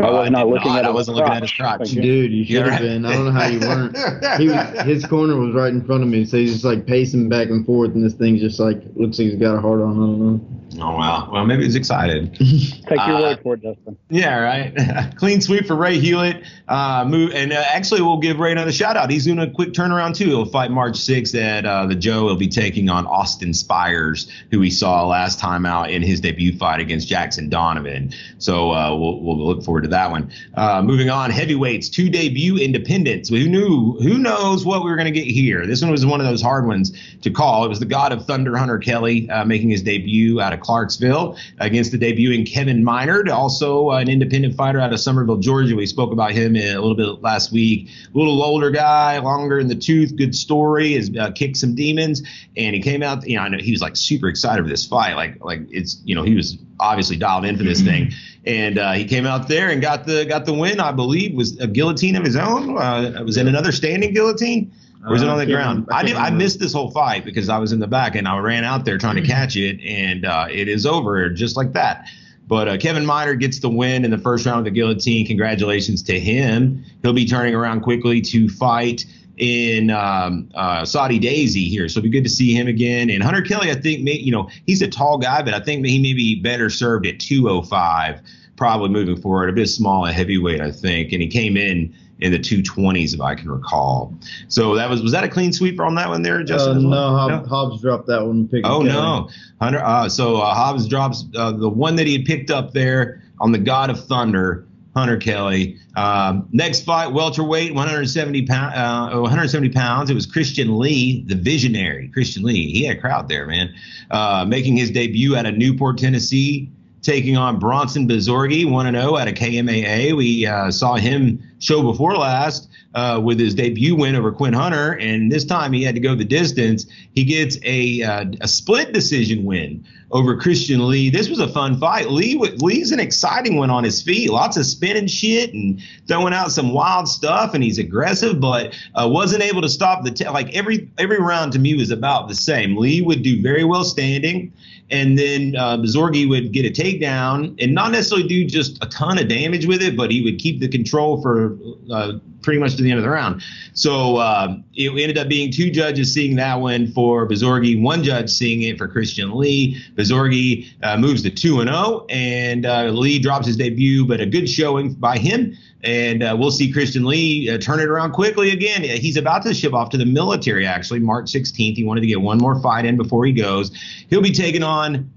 [0.00, 0.78] I was not looking not.
[0.78, 0.84] at.
[0.86, 1.90] I wasn't looking at his crotch.
[1.90, 3.04] Dude, you should have been.
[3.04, 3.96] I don't know how you weren't.
[4.40, 7.28] He was, his corner was right in front of me, so he's just like pacing
[7.28, 9.92] back and forth, and this thing just like looks like he's got a heart on.
[9.92, 10.62] I don't know.
[10.80, 11.28] Oh wow.
[11.30, 12.34] Well, maybe he's excited.
[12.38, 13.98] Take your uh, word for it, Justin.
[14.08, 15.14] Yeah, right.
[15.16, 16.44] Clean sweep for Ray Hewlett.
[16.68, 19.10] Uh, move, and uh, actually, we'll give Ray another shout out.
[19.10, 20.26] He's doing a quick turnaround too.
[20.26, 22.28] He'll fight March 6th at uh, the Joe.
[22.28, 26.56] He'll be taking on Austin Spires, who we saw last time out in his debut
[26.56, 28.12] fight against Jackson Donovan.
[28.38, 30.32] So uh, we'll, we'll look forward to that one.
[30.54, 33.28] Uh, moving on, heavyweights, two debut independents.
[33.28, 33.98] Who knew?
[34.00, 35.66] Who knows what we were going to get here?
[35.66, 36.92] This one was one of those hard ones
[37.22, 37.64] to call.
[37.64, 41.92] It was the God of Thunder, Hunter Kelly, making his debut out of Clarksville against
[41.92, 45.74] the debuting Kevin Minard, also an independent fighter out of Summerville, Georgia.
[45.76, 47.88] We spoke about him a little bit last week.
[48.14, 52.22] A little older guy, longer in the tooth, good story, has uh, kicked some demons,
[52.56, 53.26] and he came out.
[53.26, 55.14] You know, I know he was like super excited for this fight.
[55.14, 58.12] Like, like it's you know he was obviously dialed in for this thing,
[58.44, 60.80] and uh, he came out there and got the got the win.
[60.80, 62.76] I believe was a guillotine of his own.
[62.76, 64.72] Uh, was in another standing guillotine?
[65.04, 65.88] Or was it on the ground?
[65.90, 66.14] I, did.
[66.14, 68.84] I missed this whole fight because I was in the back and I ran out
[68.84, 72.08] there trying to catch it, and uh, it is over just like that.
[72.46, 75.26] But uh, Kevin Miner gets the win in the first round of the guillotine.
[75.26, 76.84] Congratulations to him.
[77.02, 79.04] He'll be turning around quickly to fight
[79.38, 83.10] in um, uh, Soddy Daisy here, so it'll be good to see him again.
[83.10, 85.84] And Hunter Kelly, I think, may, you know, he's a tall guy, but I think
[85.86, 88.20] he may be better served at 205,
[88.56, 89.48] probably moving forward.
[89.48, 91.12] A bit small at heavyweight, I think.
[91.12, 94.14] And he came in in the 220s, if I can recall.
[94.48, 96.86] So that was was that a clean sweeper on that one there, Justin?
[96.86, 98.30] Uh, no, Hobbs, no, Hobbs, dropped that one.
[98.36, 98.72] And picked up.
[98.72, 99.28] Oh no,
[99.60, 99.82] Hunter.
[99.82, 103.50] Uh, so uh, Hobbs drops uh, the one that he had picked up there on
[103.50, 104.66] the God of Thunder.
[104.94, 105.78] Hunter Kelly.
[105.96, 110.10] Um, next fight, welterweight, 170 pound, uh, 170 pounds.
[110.10, 112.08] It was Christian Lee, the visionary.
[112.08, 112.72] Christian Lee.
[112.72, 113.74] He had a crowd there, man.
[114.10, 116.70] Uh, making his debut out of Newport, Tennessee
[117.02, 120.16] taking on Bronson Bzorgi, 1 0 at a KMAA.
[120.16, 124.92] We uh, saw him show before last uh, with his debut win over Quinn Hunter,
[124.98, 126.86] and this time he had to go the distance.
[127.14, 131.10] He gets a, uh, a split decision win over Christian Lee.
[131.10, 132.10] This was a fun fight.
[132.10, 136.52] Lee Lee's an exciting one on his feet, lots of spinning shit and throwing out
[136.52, 140.54] some wild stuff, and he's aggressive, but uh, wasn't able to stop the t- like
[140.54, 142.76] every every round to me was about the same.
[142.76, 144.52] Lee would do very well standing
[144.92, 149.18] and then uh, Bzorgi would get a takedown and not necessarily do just a ton
[149.18, 151.56] of damage with it, but he would keep the control for
[151.90, 153.42] uh, pretty much to the end of the round.
[153.72, 158.28] So uh, it ended up being two judges seeing that one for Bzorgi, one judge
[158.28, 159.82] seeing it for Christian Lee.
[160.02, 164.26] Bzorgi uh, moves to 2 and 0, and uh, Lee drops his debut, but a
[164.26, 165.56] good showing by him.
[165.84, 168.82] And uh, we'll see Christian Lee uh, turn it around quickly again.
[168.82, 171.74] He's about to ship off to the military, actually, March 16th.
[171.74, 173.72] He wanted to get one more fight in before he goes.
[174.08, 175.11] He'll be taking on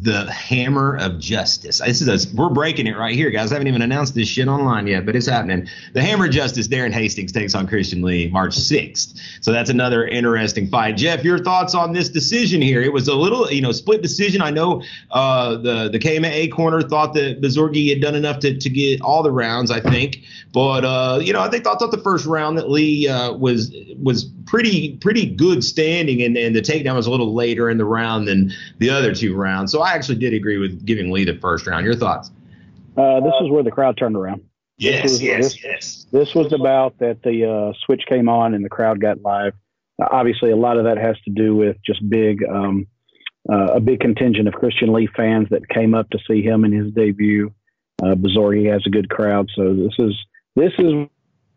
[0.00, 1.80] the hammer of justice.
[1.80, 3.50] This is a, we're breaking it right here, guys.
[3.50, 5.66] I haven't even announced this shit online yet, but it's happening.
[5.92, 9.18] The hammer of justice, Darren Hastings takes on Christian Lee March 6th.
[9.40, 10.96] So that's another interesting fight.
[10.96, 12.80] Jeff, your thoughts on this decision here?
[12.80, 14.40] It was a little, you know, split decision.
[14.40, 18.70] I know uh, the the KMA corner thought that Bzorgi had done enough to, to
[18.70, 20.22] get all the rounds, I think.
[20.52, 23.74] But uh, you know, I think I thought the first round that Lee uh, was
[24.00, 27.84] was pretty pretty good standing, and, and the takedown was a little later in the
[27.84, 29.70] round than the other two rounds.
[29.70, 31.84] So I actually did agree with giving Lee the first round.
[31.84, 32.30] Your thoughts?
[32.96, 34.42] Uh, this is where the crowd turned around.
[34.78, 36.06] Yes, was, yes, this, yes.
[36.12, 39.54] This was about that the uh, switch came on and the crowd got live.
[40.00, 42.86] Uh, obviously, a lot of that has to do with just big, um,
[43.52, 46.72] uh, a big contingent of Christian Lee fans that came up to see him in
[46.72, 47.52] his debut.
[48.02, 50.14] Uh, Bazorgi has a good crowd, so this is
[50.54, 51.08] this is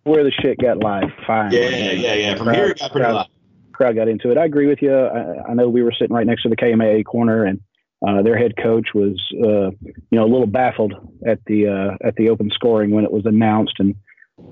[0.03, 1.09] where the shit got live.
[1.25, 1.51] Fine.
[1.51, 2.35] Yeah, yeah, yeah, yeah.
[2.35, 3.27] From crowd, here, it got pretty crowd, live.
[3.73, 4.37] Crowd got into it.
[4.37, 4.93] I agree with you.
[4.93, 7.59] I, I know we were sitting right next to the KMAA corner, and
[8.07, 10.93] uh, their head coach was, uh, you know, a little baffled
[11.25, 13.75] at the uh, at the open scoring when it was announced.
[13.79, 13.95] And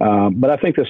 [0.02, 0.88] um, but I think this,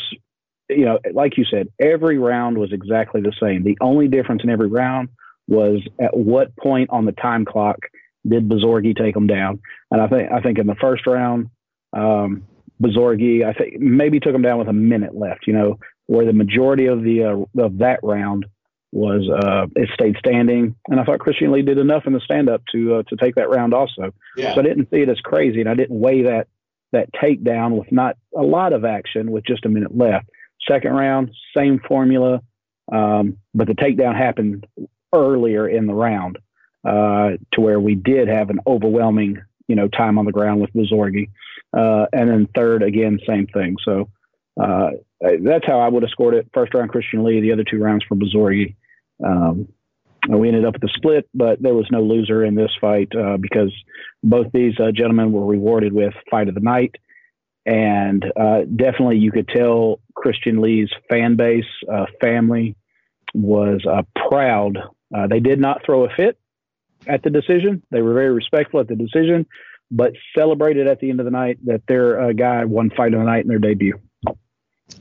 [0.70, 3.64] you know, like you said, every round was exactly the same.
[3.64, 5.10] The only difference in every round
[5.48, 7.80] was at what point on the time clock
[8.28, 9.60] did Bazorgi take them down.
[9.92, 11.50] And I think I think in the first round,
[11.94, 12.44] um,
[12.82, 15.48] Bazorgi, I think maybe took him down with a minute left.
[15.48, 18.46] You know, where the majority of the uh, of that round
[18.92, 22.50] was uh, it stayed standing, and I thought Christian Lee did enough in the stand
[22.50, 24.14] up to uh, to take that round also.
[24.36, 24.56] Yeah.
[24.56, 26.48] So I didn't see it as crazy, and I didn't weigh that
[26.92, 30.30] that takedown with not a lot of action with just a minute left.
[30.68, 32.42] Second round, same formula,
[32.92, 34.66] um, but the takedown happened
[35.14, 36.38] earlier in the round
[36.84, 39.38] uh, to where we did have an overwhelming
[39.68, 41.30] you know time on the ground with Bazorgi,
[41.76, 43.76] uh, and then third again same thing.
[43.84, 44.10] So.
[44.60, 44.90] Uh,
[45.42, 46.50] that's how I would have scored it.
[46.54, 48.76] First round Christian Lee, the other two rounds for Bazorgi.
[49.24, 49.70] Um,
[50.28, 53.38] we ended up with a split, but there was no loser in this fight uh,
[53.38, 53.74] because
[54.22, 56.96] both these uh, gentlemen were rewarded with fight of the night.
[57.66, 62.76] And uh, definitely, you could tell Christian Lee's fan base, uh, family
[63.34, 63.86] was
[64.30, 64.78] proud.
[65.30, 66.38] They did not throw a fit
[67.08, 67.82] at the decision.
[67.92, 69.46] They were very respectful at the decision,
[69.92, 73.26] but celebrated at the end of the night that their guy won fight of the
[73.26, 74.00] night in their debut.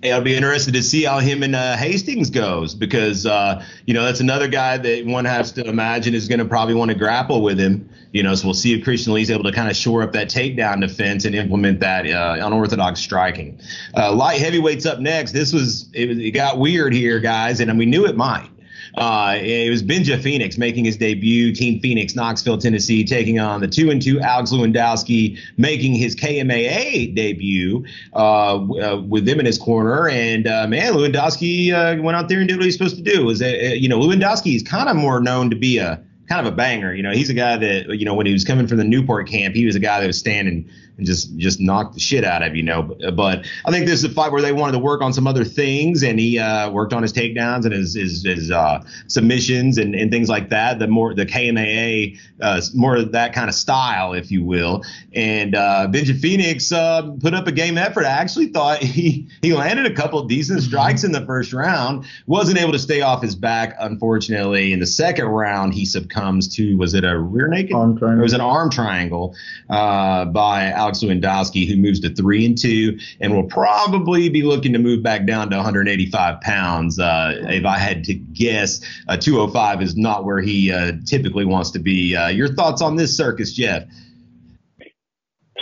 [0.05, 4.05] I'll be interested to see how him and uh, Hastings goes because uh, you know
[4.05, 7.43] that's another guy that one has to imagine is going to probably want to grapple
[7.43, 7.89] with him.
[8.13, 10.29] You know, so we'll see if Christian Lee's able to kind of shore up that
[10.29, 13.61] takedown defense and implement that uh, unorthodox striking.
[13.97, 15.33] Uh, light heavyweights up next.
[15.33, 18.51] This was it, was it got weird here, guys, and we knew it might.
[18.97, 21.53] Uh, it was Benja Phoenix making his debut.
[21.53, 27.15] Team Phoenix, Knoxville, Tennessee, taking on the two and two Alex Lewandowski, making his KMAA
[27.15, 30.09] debut uh, uh, with them in his corner.
[30.09, 33.25] And uh, man, Lewandowski uh, went out there and did what he's supposed to do.
[33.25, 36.57] Was you know Lewandowski is kind of more known to be a kind of a
[36.57, 36.95] banger.
[36.95, 39.29] You know, he's a guy that you know when he was coming from the Newport
[39.29, 40.69] camp, he was a guy that was standing
[40.99, 42.83] and just just knock the shit out of you know.
[42.83, 45.27] But, but, I think this is a fight where they wanted to work on some
[45.27, 49.79] other things, and he uh, worked on his takedowns and his his, his uh, submissions
[49.79, 50.79] and, and things like that.
[50.79, 54.85] The more the KMAA, uh, more of that kind of style, if you will.
[55.15, 58.05] And uh, Benji Phoenix uh, put up a game effort.
[58.05, 62.05] I actually thought he he landed a couple decent strikes in the first round.
[62.27, 64.73] Wasn't able to stay off his back, unfortunately.
[64.73, 67.73] In the second round, he succumbs to was it a rear naked?
[67.73, 68.21] Arm triangle.
[68.21, 69.37] It was an arm triangle
[69.71, 74.73] uh, by Alex Lewandowski, who moves to three and two, and will probably be looking
[74.73, 76.99] to move back down to 185 pounds.
[76.99, 81.73] Uh, if I had to guess, uh, 205 is not where he uh, typically wants
[81.73, 82.17] to be.
[82.17, 83.83] Uh, your thoughts on this circus, Jeff?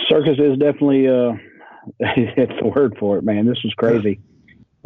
[0.07, 1.33] Circus is definitely uh,
[1.99, 3.45] it's the word for it, man.
[3.45, 4.21] This was crazy.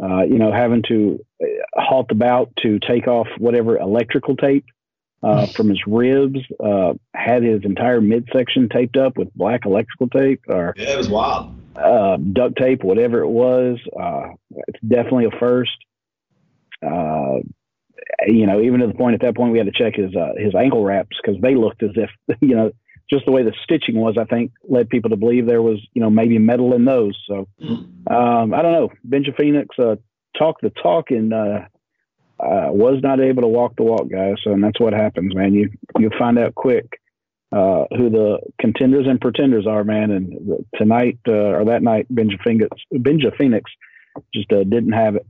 [0.02, 1.24] Uh, you know, having to
[1.76, 4.64] halt the bout to take off whatever electrical tape
[5.22, 10.42] uh, from his ribs, uh, had his entire midsection taped up with black electrical tape
[10.48, 11.54] or yeah, it was wild.
[11.76, 13.78] Uh, duct tape, whatever it was.
[13.98, 14.28] Uh,
[14.68, 15.70] it's definitely a first.
[16.84, 17.38] Uh,
[18.26, 20.32] you know, even to the point at that point we had to check his uh,
[20.36, 22.72] his ankle wraps because they looked as if you know
[23.10, 24.16] just the way the stitching was.
[24.18, 27.16] I think led people to believe there was you know maybe metal in those.
[27.26, 27.46] So
[28.10, 28.90] um, I don't know.
[29.08, 29.96] Benja Phoenix uh,
[30.36, 31.32] talk the talk and
[32.42, 34.34] uh, was not able to walk the walk, guys.
[34.42, 35.54] So, and that's what happens, man.
[35.54, 37.00] You you find out quick
[37.52, 40.10] uh, who the contenders and pretenders are, man.
[40.10, 43.70] And tonight uh, or that night, Benja Phoenix, Benja Phoenix
[44.34, 45.26] just uh, didn't have it.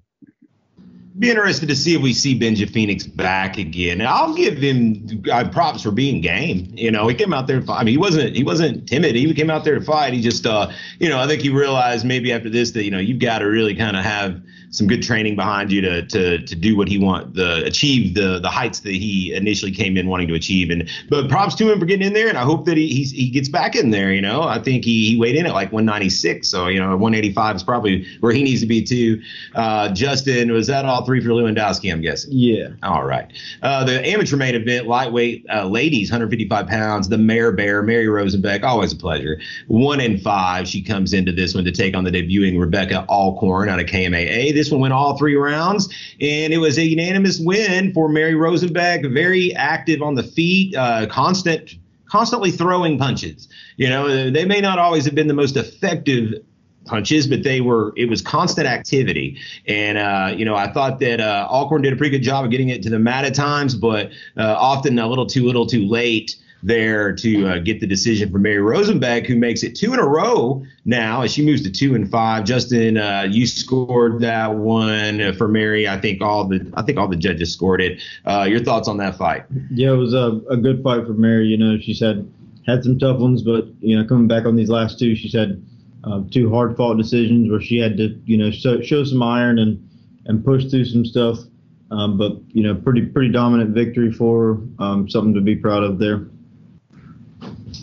[1.19, 4.01] Be interested to see if we see Benja Phoenix back again.
[4.01, 6.73] And I'll give him uh, props for being game.
[6.75, 7.63] You know, he came out there.
[7.69, 9.15] I mean, he wasn't he wasn't timid.
[9.15, 10.15] He came out there to fight.
[10.15, 12.99] He just, uh, you know, I think he realized maybe after this that you know
[12.99, 14.41] you've got to really kind of have
[14.73, 18.39] some good training behind you to to to do what he want the achieve the
[18.41, 20.71] the heights that he initially came in wanting to achieve.
[20.71, 23.11] And but props to him for getting in there, and I hope that he he's,
[23.11, 24.13] he gets back in there.
[24.13, 27.57] You know, I think he, he weighed in at like 196, so you know 185
[27.57, 29.21] is probably where he needs to be too.
[29.55, 32.31] Uh, Justin, was that all all three for Lewandowski, I'm guessing.
[32.33, 32.69] Yeah.
[32.83, 33.33] All right.
[33.63, 37.09] Uh, the amateur main event, lightweight uh, ladies, 155 pounds.
[37.09, 39.41] The Mare Bear, Mary Rosenbeck, always a pleasure.
[39.67, 40.69] One in five.
[40.69, 44.55] She comes into this one to take on the debuting Rebecca Alcorn out of KMAA.
[44.55, 45.89] This one went all three rounds,
[46.21, 49.13] and it was a unanimous win for Mary Rosenbeck.
[49.13, 51.75] Very active on the feet, uh, constant
[52.07, 53.49] constantly throwing punches.
[53.79, 56.35] You know, they may not always have been the most effective
[56.85, 59.39] punches, but they were it was constant activity.
[59.67, 62.51] And uh, you know, I thought that uh, Alcorn did a pretty good job of
[62.51, 65.87] getting it to the mat at times, but uh, often a little too little, too
[65.87, 69.99] late there to uh, get the decision for Mary Rosenbeck, who makes it two in
[69.99, 72.45] a row now as she moves to two and five.
[72.45, 75.89] Justin, uh, you scored that one for Mary.
[75.89, 78.03] I think all the I think all the judges scored it.
[78.25, 79.45] Uh, your thoughts on that fight?
[79.71, 81.47] Yeah, it was a, a good fight for Mary.
[81.47, 82.31] You know, she said
[82.67, 85.65] had some tough ones, but you know, coming back on these last two, she said
[86.05, 89.59] uh, two hard fought decisions where she had to you know show, show some iron
[89.59, 89.89] and
[90.27, 91.39] and push through some stuff.
[91.91, 94.85] Um, but you know, pretty pretty dominant victory for her.
[94.85, 96.27] Um, something to be proud of there.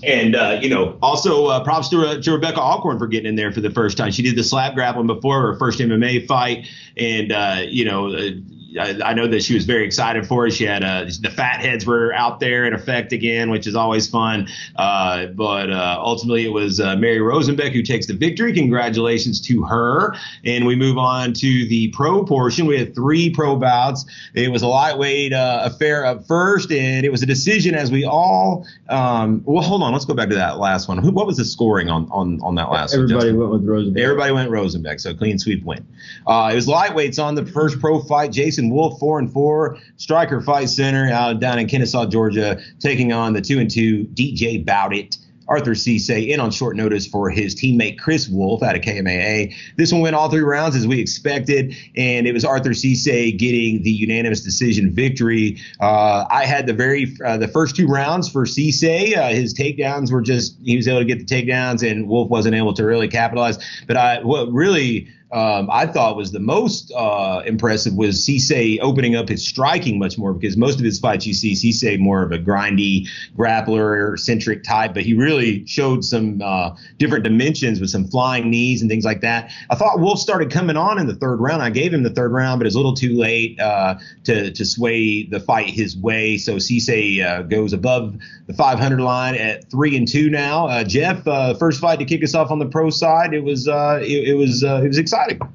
[0.04, 3.36] And uh, you know, also uh, props to, uh, to Rebecca Alcorn for getting in
[3.36, 4.12] there for the first time.
[4.12, 8.30] She did the slap grappling before her first MMA fight, and uh, you know, uh,
[8.78, 10.52] I, I, know that she was very excited for it.
[10.52, 14.08] She had uh, the fat heads were out there in effect again, which is always
[14.08, 14.48] fun.
[14.76, 18.54] Uh, but uh, ultimately, it was uh, Mary Rosenbeck who takes the victory.
[18.54, 20.16] Congratulations to her.
[20.46, 22.66] And we move on to the pro portion.
[22.66, 24.06] We had three pro bouts.
[24.34, 28.06] It was a lightweight uh, affair up first, and it was a decision as we
[28.06, 28.68] all.
[28.90, 29.94] Um, well, hold on.
[29.94, 30.98] Let's go back to that last one.
[31.00, 32.94] Who, what was the scoring on on on that last?
[32.94, 34.02] Everybody one, went with Rosenbeck.
[34.02, 35.00] Everybody went Rosenbeck.
[35.00, 35.86] So clean sweep win.
[36.28, 38.32] Uh, it was lightweights on the first pro fight.
[38.32, 38.59] Jason.
[38.60, 43.32] Jason Wolf, four and four, Striker Fight Center out down in Kennesaw, Georgia, taking on
[43.32, 45.18] the two and two DJ Bowdit.
[45.48, 49.56] Arthur Cisse in on short notice for his teammate Chris Wolf out of KMAA.
[49.78, 53.82] This one went all three rounds as we expected, and it was Arthur Cisse getting
[53.82, 55.58] the unanimous decision victory.
[55.80, 59.18] Uh, I had the very uh, the first two rounds for Cisse.
[59.18, 62.54] Uh, his takedowns were just he was able to get the takedowns, and Wolf wasn't
[62.54, 63.58] able to really capitalize.
[63.88, 69.16] But I what really um, I thought was the most uh, impressive was Cisse opening
[69.16, 72.32] up his striking much more because most of his fights you see Cisse more of
[72.32, 73.08] a grindy
[73.38, 78.82] grappler centric type, but he really showed some uh, different dimensions with some flying knees
[78.82, 79.52] and things like that.
[79.70, 81.62] I thought Wolf started coming on in the third round.
[81.62, 84.66] I gave him the third round, but it's a little too late uh, to to
[84.66, 86.38] sway the fight his way.
[86.38, 88.16] So Cisse uh, goes above
[88.48, 90.66] the 500 line at three and two now.
[90.66, 93.36] Uh, Jeff, uh, first fight to kick us off on the pro side.
[93.36, 95.54] It was it, it was it was exciting exciting.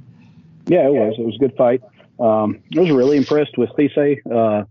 [0.66, 1.14] Yeah, it was.
[1.18, 1.82] It was a good fight.
[2.18, 4.18] Um, I was really impressed with Cisse.
[4.30, 4.64] Uh,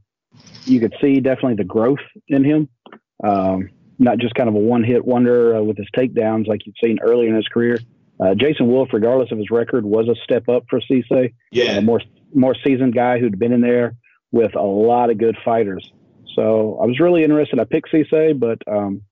[0.65, 2.69] you could see definitely the growth in him.
[3.23, 3.69] Um,
[3.99, 7.29] not just kind of a one-hit wonder uh, with his takedowns like you'd seen earlier
[7.29, 7.77] in his career.
[8.19, 11.33] Uh, Jason Wolf, regardless of his record, was a step up for Cisse.
[11.51, 12.01] Yeah, a more
[12.33, 13.95] more seasoned guy who'd been in there
[14.31, 15.91] with a lot of good fighters.
[16.35, 17.59] So I was really interested.
[17.59, 19.03] I picked Cisse, but um,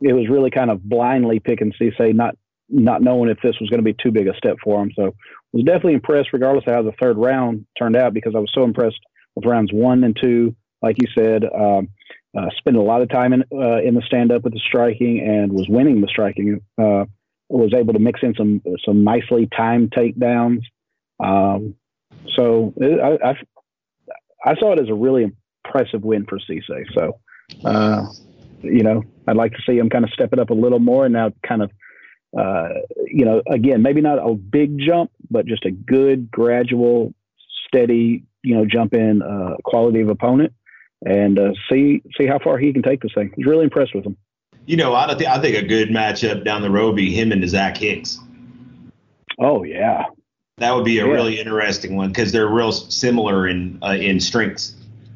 [0.00, 2.36] it was really kind of blindly picking Cisse, not
[2.68, 4.90] not knowing if this was going to be too big a step for him.
[4.96, 5.14] So
[5.52, 8.64] was definitely impressed, regardless of how the third round turned out, because I was so
[8.64, 9.00] impressed
[9.34, 10.56] with rounds one and two.
[10.82, 11.88] Like you said, um,
[12.36, 15.20] uh, spent a lot of time in uh, in the stand up with the striking
[15.20, 16.60] and was winning the striking.
[16.76, 17.04] Uh,
[17.48, 20.62] was able to mix in some some nicely timed takedowns.
[21.22, 21.76] Um,
[22.34, 25.30] so it, I, I, I saw it as a really
[25.64, 26.84] impressive win for Cisse.
[26.94, 27.20] So
[27.64, 28.06] uh,
[28.62, 31.04] you know, I'd like to see him kind of step it up a little more
[31.04, 31.70] and now kind of
[32.36, 32.68] uh,
[33.06, 37.14] you know, again, maybe not a big jump, but just a good, gradual,
[37.66, 40.52] steady, you know, jump in uh, quality of opponent,
[41.04, 43.32] and uh, see see how far he can take this thing.
[43.36, 44.16] Was really impressed with him.
[44.66, 47.48] You know, I think I think a good matchup down the road be him and
[47.48, 48.18] Zach Hicks.
[49.38, 50.04] Oh yeah,
[50.58, 51.12] that would be a yeah.
[51.12, 54.74] really interesting one because they're real similar in uh, in strengths.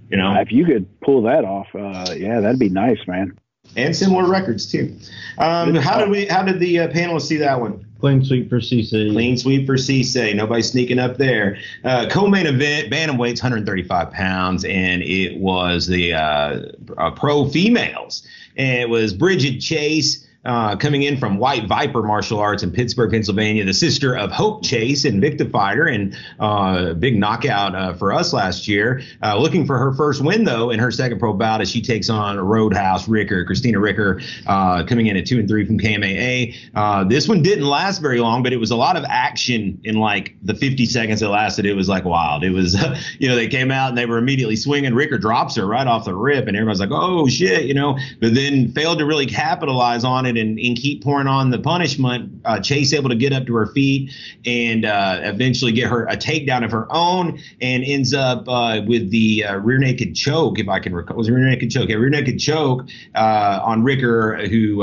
[0.09, 3.37] You know, if you could pull that off, uh, yeah, that'd be nice, man
[3.79, 4.97] and similar records too.
[5.39, 6.27] Um, how did we?
[6.27, 7.85] How did the uh, panelists see that one?
[8.01, 9.13] Clean sweep for Cisse.
[9.13, 10.35] Clean sweep for Cisse.
[10.35, 11.59] Nobody sneaking up there.
[11.83, 16.61] Uh, co-main event, bantamweight's 135 pounds, and it was the uh,
[16.97, 18.27] uh, pro females.
[18.57, 23.11] And it was Bridget Chase uh, coming in from White Viper Martial Arts in Pittsburgh,
[23.11, 28.33] Pennsylvania, the sister of Hope Chase, Invicta fighter, and uh, big knockout uh, for us
[28.33, 29.03] last year.
[29.23, 32.09] Uh, looking for her first win, though, in her second pro bout as she takes
[32.09, 37.09] on Roadhouse Ricker, Christina Ricker, uh, coming in at two and three from KMAA.
[37.11, 40.35] This one didn't last very long, but it was a lot of action in like
[40.43, 41.67] the 50 seconds it lasted.
[41.67, 42.43] It was like wild.
[42.43, 42.75] It was,
[43.19, 44.95] you know, they came out and they were immediately swinging.
[44.95, 48.35] Ricker drops her right off the rip, and everybody's like, oh shit, you know, but
[48.35, 52.41] then failed to really capitalize on it and, and keep pouring on the punishment.
[52.45, 54.13] Uh, Chase able to get up to her feet
[54.47, 59.11] and uh, eventually get her a takedown of her own and ends up uh, with
[59.11, 61.17] the uh, rear naked choke, if I can recall.
[61.17, 61.89] Was rear naked choke?
[61.89, 64.79] Yeah, rear naked choke uh, on Ricker, who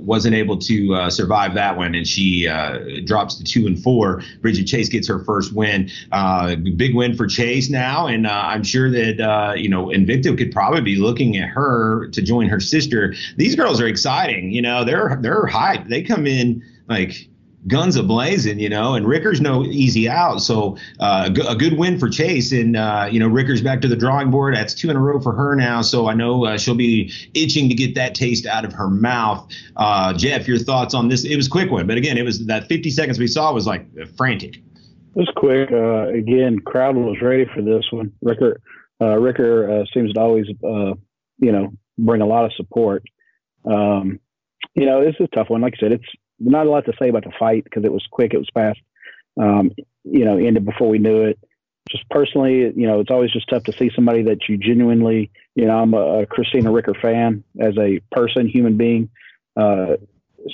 [0.00, 1.94] wasn't able to survive that one.
[1.94, 2.46] And she
[3.04, 4.22] drops to two and four.
[4.40, 5.90] Bridget Chase gets her first win.
[6.76, 8.06] big win for Chase now.
[8.06, 12.48] And I'm sure that, you know, Invicta could probably be looking at her to join
[12.48, 13.14] her sister.
[13.36, 14.47] These girls are exciting.
[14.50, 15.88] You know, they're they're hyped.
[15.88, 17.28] They come in like
[17.66, 20.38] guns a blazing, you know, and Ricker's no easy out.
[20.38, 23.96] So uh, a good win for Chase, and uh, you know Ricker's back to the
[23.96, 24.54] drawing board.
[24.54, 25.82] That's two in a row for her now.
[25.82, 29.50] So I know uh, she'll be itching to get that taste out of her mouth.
[29.76, 31.24] Uh, Jeff, your thoughts on this?
[31.24, 33.66] It was a quick one, but again, it was that 50 seconds we saw was
[33.66, 33.86] like
[34.16, 34.56] frantic.
[34.56, 34.62] It
[35.14, 35.70] was quick.
[35.72, 38.12] Uh, again, crowd was ready for this one.
[38.22, 38.60] Ricker,
[39.00, 43.02] uh, Ricker seems to always, you know, bring a lot of support.
[43.64, 44.20] Um,
[44.74, 45.60] you know, this is a tough one.
[45.60, 48.06] Like I said, it's not a lot to say about the fight because it was
[48.10, 48.80] quick, it was fast.
[49.40, 49.70] Um,
[50.04, 51.38] you know, ended before we knew it.
[51.90, 55.66] Just personally, you know, it's always just tough to see somebody that you genuinely, you
[55.66, 59.08] know, I'm a, a Christina Ricker fan as a person, human being.
[59.56, 59.96] Uh,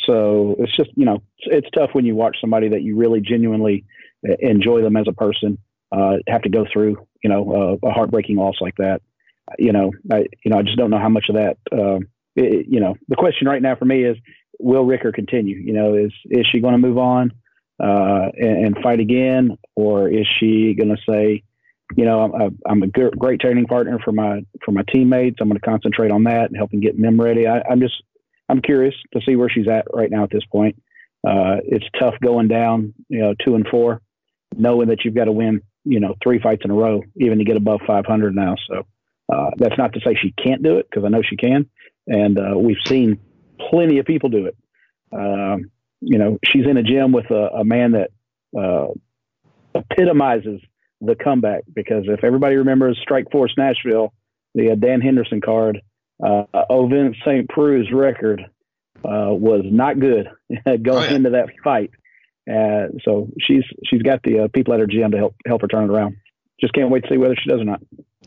[0.06, 3.20] so it's just, you know, it's, it's, tough when you watch somebody that you really
[3.20, 3.84] genuinely
[4.28, 5.58] uh, enjoy them as a person,
[5.92, 9.02] uh, have to go through, you know, a heartbreaking loss like that.
[9.58, 11.98] You know, I, you know, I just don't know how much of that, uh,
[12.36, 14.16] it, you know, the question right now for me is,
[14.58, 15.56] will Ricker continue?
[15.56, 17.32] You know, is is she going to move on
[17.82, 21.42] uh, and, and, fight again, or is she going to say,
[21.96, 25.38] you know, I'm, I'm a good, great training partner for my for my teammates.
[25.40, 27.46] I'm going to concentrate on that and helping get them ready.
[27.46, 28.02] I, am just
[28.48, 30.80] I'm curious to see where she's at right now at this point.
[31.26, 34.02] Uh, it's tough going down, you know, two and four,
[34.54, 37.44] knowing that you've got to win, you know, three fights in a row, even to
[37.44, 38.56] get above 500 now.
[38.68, 38.86] So
[39.32, 41.70] uh, that's not to say she can't do it because I know she can,
[42.06, 43.18] and uh, we've seen
[43.70, 44.56] plenty of people do it.
[45.12, 48.10] Um, you know, she's in a gym with a, a man that
[48.58, 48.88] uh,
[49.74, 50.60] epitomizes
[51.00, 54.12] the comeback because if everybody remembers Strikeforce Nashville,
[54.54, 55.80] the uh, Dan Henderson card,
[56.22, 57.48] uh, Ovince St.
[57.48, 58.42] Preux's record
[59.04, 60.28] uh, was not good
[60.64, 61.14] going oh, yeah.
[61.14, 61.90] into that fight.
[62.50, 65.68] Uh, so she's she's got the uh, people at her gym to help help her
[65.68, 66.16] turn it around.
[66.60, 67.80] Just can't wait to see whether she does or not.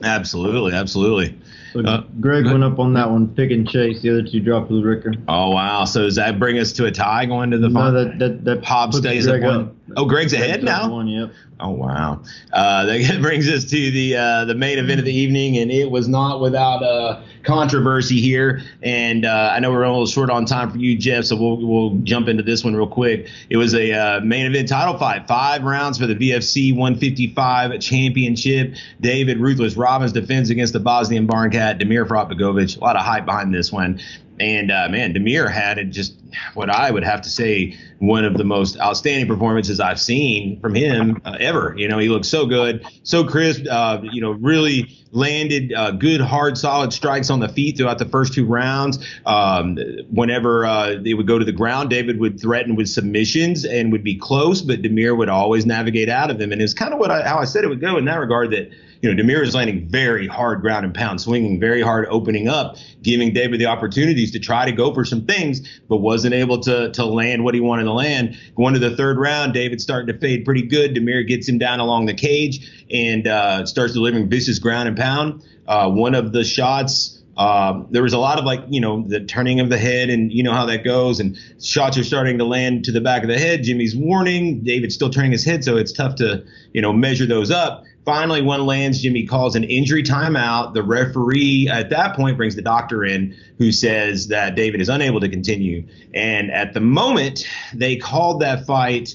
[0.03, 1.37] Absolutely, absolutely.
[1.73, 4.01] So uh, Greg went up on that one, pick and chase.
[4.01, 5.13] The other two dropped with Ricker.
[5.27, 5.85] Oh wow!
[5.85, 7.91] So does that bring us to a tie going to the final?
[7.91, 9.61] No, that that, that Hobb stays at one.
[9.61, 9.75] Up.
[9.95, 10.89] Oh, Greg's ahead now.
[10.89, 11.31] One, yep.
[11.59, 12.21] Oh wow!
[12.53, 15.89] Uh, that brings us to the uh, the main event of the evening, and it
[15.89, 18.61] was not without uh, controversy here.
[18.83, 21.65] And uh, I know we're a little short on time for you, Jeff, so we'll
[21.65, 23.29] we'll jump into this one real quick.
[23.49, 28.75] It was a uh, main event title fight, five rounds for the VFC 155 championship.
[28.99, 32.77] David Ruthless Robbins defends against the Bosnian Barn Cat Damir Frotbegovic.
[32.77, 33.99] A lot of hype behind this one.
[34.39, 36.15] And uh, man, Demir had just
[36.53, 40.75] what I would have to say one of the most outstanding performances I've seen from
[40.75, 41.73] him uh, ever.
[41.77, 43.63] You know, he looked so good, so crisp.
[43.69, 48.05] Uh, you know, really landed uh, good, hard, solid strikes on the feet throughout the
[48.05, 48.99] first two rounds.
[49.25, 49.77] Um,
[50.09, 54.03] whenever uh, they would go to the ground, David would threaten with submissions and would
[54.03, 56.51] be close, but Demir would always navigate out of them.
[56.51, 58.51] And it's kind of what I, how I said it would go in that regard.
[58.51, 58.71] That
[59.01, 62.77] you know, Damir is landing very hard ground and pound, swinging very hard, opening up,
[63.01, 66.91] giving David the opportunities to try to go for some things, but wasn't able to
[66.91, 68.37] to land what he wanted to land.
[68.55, 70.95] Going to the third round, David's starting to fade pretty good.
[70.95, 75.43] Damir gets him down along the cage and uh, starts delivering vicious ground and pound.
[75.67, 77.13] Uh, one of the shots.
[77.35, 80.33] Uh, there was a lot of like, you know, the turning of the head, and
[80.33, 81.19] you know how that goes.
[81.19, 83.61] And shots are starting to land to the back of the head.
[83.61, 84.63] Jimmy's warning.
[84.63, 86.43] David's still turning his head, so it's tough to,
[86.73, 87.83] you know, measure those up.
[88.07, 89.01] Finally, one lands.
[89.01, 90.73] Jimmy calls an injury timeout.
[90.73, 95.19] The referee at that point brings the doctor in, who says that David is unable
[95.19, 95.85] to continue.
[96.13, 99.13] And at the moment, they called that fight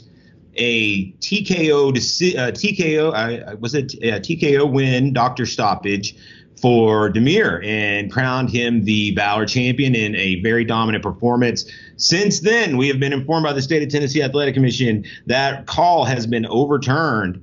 [0.57, 6.14] a TKO uh, TKO was it a TKO win, doctor stoppage
[6.61, 11.64] for Damir and crowned him the Valor champion in a very dominant performance.
[11.97, 16.05] Since then, we have been informed by the state of Tennessee Athletic Commission that call
[16.05, 17.43] has been overturned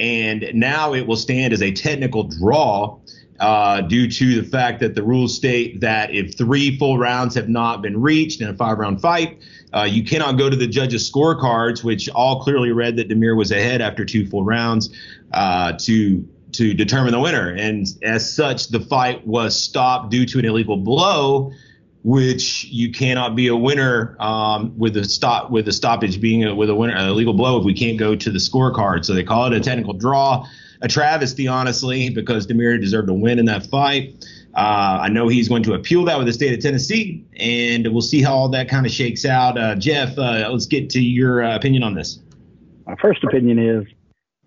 [0.00, 2.98] and now it will stand as a technical draw
[3.38, 7.48] uh, due to the fact that the rules state that if three full rounds have
[7.48, 9.38] not been reached in a five round fight,
[9.72, 13.52] uh, you cannot go to the judges' scorecards, which all clearly read that Demir was
[13.52, 14.90] ahead after two full rounds,
[15.32, 17.50] uh, to to determine the winner.
[17.50, 21.52] And as such, the fight was stopped due to an illegal blow
[22.02, 26.54] which you cannot be a winner um, with a stop with a stoppage being a,
[26.54, 29.04] with a winner a legal blow if we can't go to the scorecard.
[29.04, 30.46] So they call it a technical draw,
[30.80, 34.24] a travesty honestly because Damir deserved a win in that fight.
[34.54, 38.00] Uh, I know he's going to appeal that with the state of Tennessee, and we'll
[38.00, 39.56] see how all that kind of shakes out.
[39.56, 42.18] Uh, Jeff, uh, let's get to your uh, opinion on this.
[42.86, 43.86] My first opinion is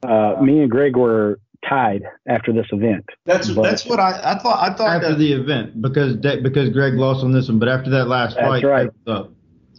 [0.03, 3.05] uh, me and Greg were tied after this event.
[3.25, 4.61] That's but that's what I, I thought.
[4.61, 7.89] I thought after that, the event because because Greg lost on this one, but after
[7.91, 8.89] that last that's fight, right.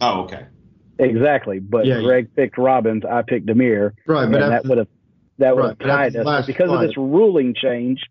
[0.01, 0.47] Oh, okay.
[0.97, 2.43] Exactly, but yeah, Greg yeah.
[2.43, 4.31] picked Robbins, I picked Demir, right?
[4.31, 4.87] But that would have
[5.39, 6.75] that would have tied us because fight.
[6.75, 8.01] of this ruling change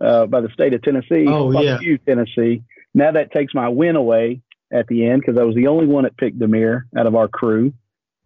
[0.00, 1.26] uh, by the state of Tennessee.
[1.28, 2.62] Oh yeah, you Tennessee.
[2.94, 6.04] Now that takes my win away at the end because I was the only one
[6.04, 7.72] that picked Demir out of our crew,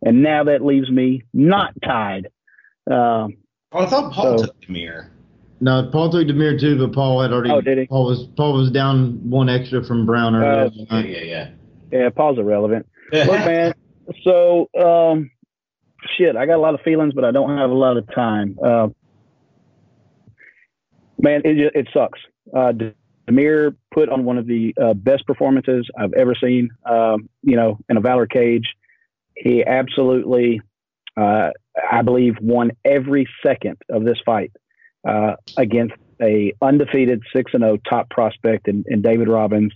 [0.03, 2.29] and now that leaves me not tied.
[2.91, 3.37] Um,
[3.73, 5.09] oh, I thought Paul so, took Demir.
[5.61, 7.51] No, Paul took Demir too, but Paul had already.
[7.51, 7.87] Oh, did he?
[7.87, 10.71] Paul was Paul was down one extra from Brown earlier.
[10.91, 11.51] Uh, yeah, yeah, yeah.
[11.91, 12.87] Yeah, Paul's irrelevant.
[13.13, 13.75] Look, man.
[14.25, 15.31] So, um,
[16.17, 18.59] shit, I got a lot of feelings, but I don't have a lot of time.
[18.65, 18.89] Uh,
[21.19, 22.19] man, it it sucks.
[22.55, 22.73] Uh,
[23.29, 26.71] Demir put on one of the uh, best performances I've ever seen.
[26.85, 28.75] Um, you know, in a Valor cage,
[29.37, 30.61] he absolutely,
[31.17, 31.51] uh,
[31.91, 34.53] I believe, won every second of this fight
[35.09, 39.73] uh, against a undefeated six and zero oh top prospect in, in David Robbins.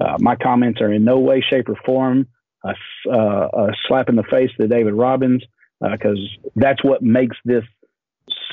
[0.00, 2.26] Uh, my comments are in no way, shape, or form
[2.64, 2.74] a,
[3.10, 5.42] uh, a slap in the face to David Robbins
[5.80, 7.64] because uh, that's what makes this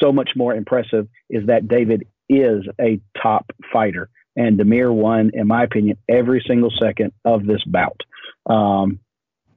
[0.01, 1.07] so much more impressive.
[1.29, 6.71] Is that David is a top fighter, and Demir won, in my opinion, every single
[6.81, 8.01] second of this bout.
[8.45, 8.99] Um,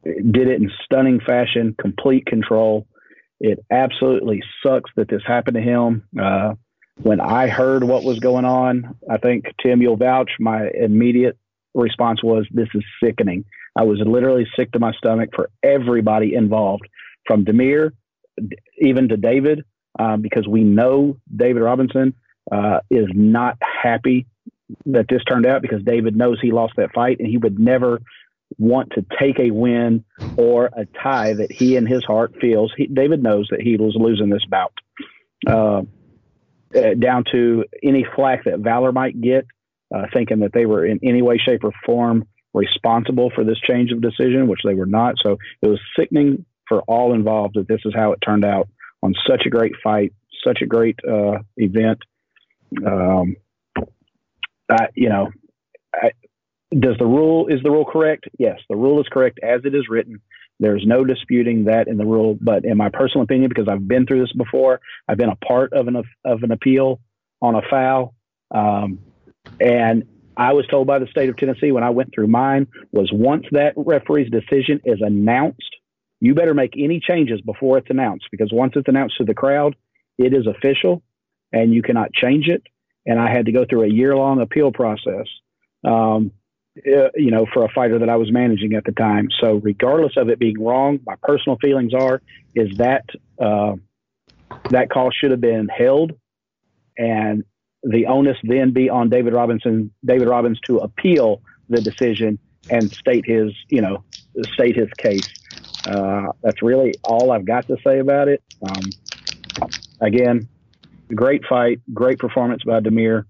[0.04, 2.86] did it in stunning fashion, complete control.
[3.42, 6.04] It absolutely sucks that this happened to him.
[6.18, 6.54] Uh,
[7.02, 10.30] when I heard what was going on, I think Tim, you'll vouch.
[10.38, 11.36] My immediate
[11.74, 16.86] response was, "This is sickening." I was literally sick to my stomach for everybody involved,
[17.26, 17.90] from Demir
[18.78, 19.64] even to David,
[19.98, 22.14] uh, because we know David Robinson
[22.50, 24.26] uh, is not happy
[24.86, 28.00] that this turned out because David knows he lost that fight and he would never
[28.58, 30.04] want to take a win
[30.36, 32.72] or a tie that he in his heart feels.
[32.76, 34.72] He, David knows that he was losing this bout.
[35.46, 35.82] Uh,
[36.74, 39.46] uh down to any flack that Valor might get,
[39.94, 43.92] uh, thinking that they were in any way, shape, or form responsible for this change
[43.92, 45.14] of decision, which they were not.
[45.22, 48.68] So it was sickening for all involved that this is how it turned out
[49.02, 50.12] on such a great fight,
[50.44, 51.98] such a great uh, event.
[52.86, 53.36] Um,
[54.70, 55.30] I, you know,
[55.94, 56.12] I,
[56.78, 58.28] does the rule is the rule correct?
[58.38, 60.20] Yes, the rule is correct as it is written.
[60.60, 62.38] There's no disputing that in the rule.
[62.40, 65.72] But in my personal opinion, because I've been through this before, I've been a part
[65.72, 67.00] of an of an appeal
[67.40, 68.14] on a foul,
[68.52, 69.00] um,
[69.60, 70.04] and
[70.36, 73.44] I was told by the state of Tennessee when I went through mine was once
[73.52, 75.76] that referee's decision is announced,
[76.20, 79.76] you better make any changes before it's announced because once it's announced to the crowd,
[80.18, 81.02] it is official
[81.52, 82.62] and you cannot change it.
[83.04, 85.26] And I had to go through a year long appeal process,
[85.84, 86.30] um,
[86.78, 89.28] uh, you know, for a fighter that I was managing at the time.
[89.40, 92.22] So, regardless of it being wrong, my personal feelings are
[92.54, 93.04] is that
[93.38, 93.74] uh,
[94.70, 96.12] that call should have been held
[96.96, 97.44] and
[97.82, 102.38] the onus then be on David Robinson, David Robbins to appeal the decision
[102.70, 104.04] and state his, you know,
[104.52, 105.28] state his case.
[105.84, 108.42] Uh, that's really all I've got to say about it.
[108.62, 108.90] Um,
[110.00, 110.48] again,
[111.14, 113.24] great fight, great performance by Demir.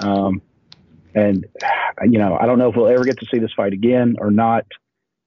[0.00, 0.42] Um,
[1.16, 1.46] and,
[2.04, 4.30] you know, I don't know if we'll ever get to see this fight again or
[4.30, 4.66] not.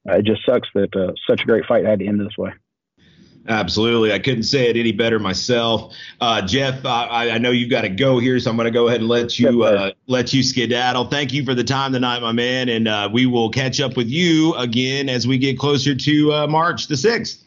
[0.08, 2.52] Uh, it just sucks that uh, such a great fight had to end this way.
[3.48, 4.14] Absolutely.
[4.14, 5.96] I couldn't say it any better myself.
[6.22, 8.88] Uh, Jeff, I, I, know you've got to go here, so I'm going to go
[8.88, 11.06] ahead and let you uh, let you skedaddle.
[11.06, 14.08] Thank you for the time tonight, my man, and uh, we will catch up with
[14.08, 17.42] you again as we get closer to uh, March the 6th.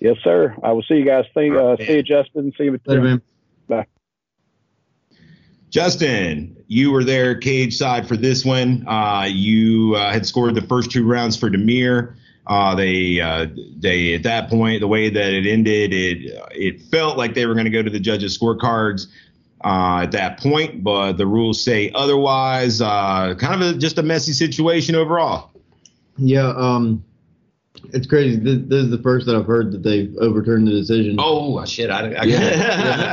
[0.00, 0.56] Yes, sir.
[0.62, 1.24] I will see you guys.
[1.34, 2.52] See, uh, see you, Justin.
[2.58, 2.80] See you.
[2.86, 3.22] Later, Bye.
[5.74, 8.86] Justin, you were there cage side for this one.
[8.86, 12.14] Uh, you had scored the first two rounds for Demir.
[12.46, 13.46] Uh, they uh,
[13.78, 17.54] they at that point the way that it ended it it felt like they were
[17.54, 19.08] going to go to the judges scorecards
[19.64, 22.80] uh, at that point, but the rules say otherwise.
[22.80, 25.50] Uh, kind of a, just a messy situation overall.
[26.18, 27.02] Yeah, um,
[27.92, 28.36] it's crazy.
[28.36, 31.16] This, this, is the first that I've heard that they've overturned the decision.
[31.18, 31.90] Oh shit!
[31.90, 32.38] I, I, yeah,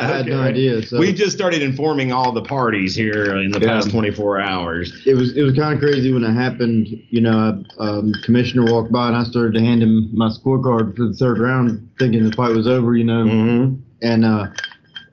[0.03, 0.84] I had no idea.
[0.84, 0.99] So.
[0.99, 3.68] We just started informing all the parties here in the yeah.
[3.68, 5.01] past 24 hours.
[5.05, 6.88] It was it was kind of crazy when it happened.
[7.09, 11.07] You know, um, commissioner walked by and I started to hand him my scorecard for
[11.07, 12.95] the third round, thinking the fight was over.
[12.95, 13.76] You know, mm-hmm.
[14.01, 14.47] and uh,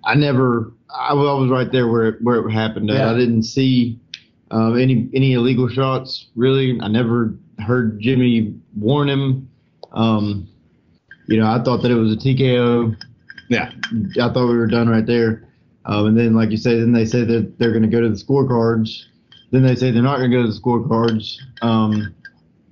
[0.04, 0.72] I never.
[0.94, 2.88] I was right there where it, where it happened.
[2.88, 3.10] Yeah.
[3.10, 4.00] I didn't see
[4.50, 6.28] uh, any any illegal shots.
[6.34, 9.48] Really, I never heard Jimmy warn him.
[9.92, 10.48] Um,
[11.26, 12.96] you know, I thought that it was a TKO.
[13.48, 13.70] Yeah,
[14.20, 15.48] I thought we were done right there.
[15.84, 18.08] Um, and then, like you say, then they say that they're going to go to
[18.08, 19.04] the scorecards.
[19.50, 21.38] then they say they're not going to go to the scorecards.
[21.62, 22.14] Um,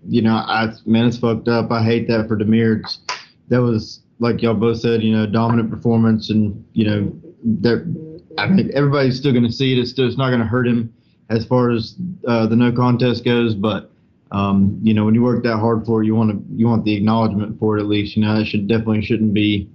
[0.06, 1.70] you know, I man, it's fucked up.
[1.70, 2.80] I hate that for Damir.
[2.80, 3.00] It's,
[3.48, 7.12] that was like y'all both said, you know, dominant performance, and you know,
[7.42, 7.86] there.
[8.38, 9.78] I think everybody's still going to see it.
[9.78, 10.92] It's still, it's not going to hurt him
[11.30, 11.96] as far as
[12.28, 13.90] uh, the no contest goes, but
[14.32, 16.84] um, you know, when you work that hard for it, you want to you want
[16.84, 18.16] the acknowledgement for it at least.
[18.16, 19.70] You know, that should definitely shouldn't be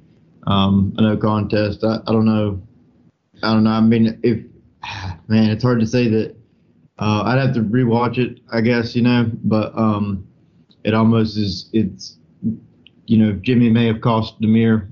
[0.47, 1.84] um, a no contest.
[1.84, 2.62] I, I don't know.
[3.43, 3.72] I don't know.
[3.72, 4.43] I mean, if
[5.28, 6.36] man, it's hard to say that.
[6.99, 10.28] Uh, I'd have to rewatch it, I guess, you know, but um,
[10.84, 11.70] it almost is.
[11.74, 12.18] It's
[13.08, 14.88] you know, Jimmy may have cost Damir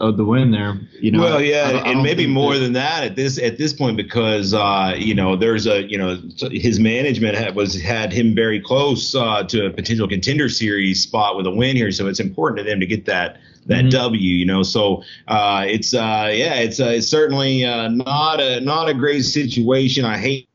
[0.00, 0.80] of the win there.
[1.00, 3.58] You know, well, yeah, I, I and maybe more that, than that at this at
[3.58, 6.18] this point because uh, you know there's a you know
[6.50, 11.36] his management had, was had him very close uh, to a potential contender series spot
[11.36, 13.90] with a win here, so it's important to them to get that that mm-hmm.
[13.90, 14.34] W.
[14.34, 18.88] You know, so uh, it's uh, yeah, it's uh, it's certainly uh, not a not
[18.88, 20.04] a great situation.
[20.04, 20.48] I hate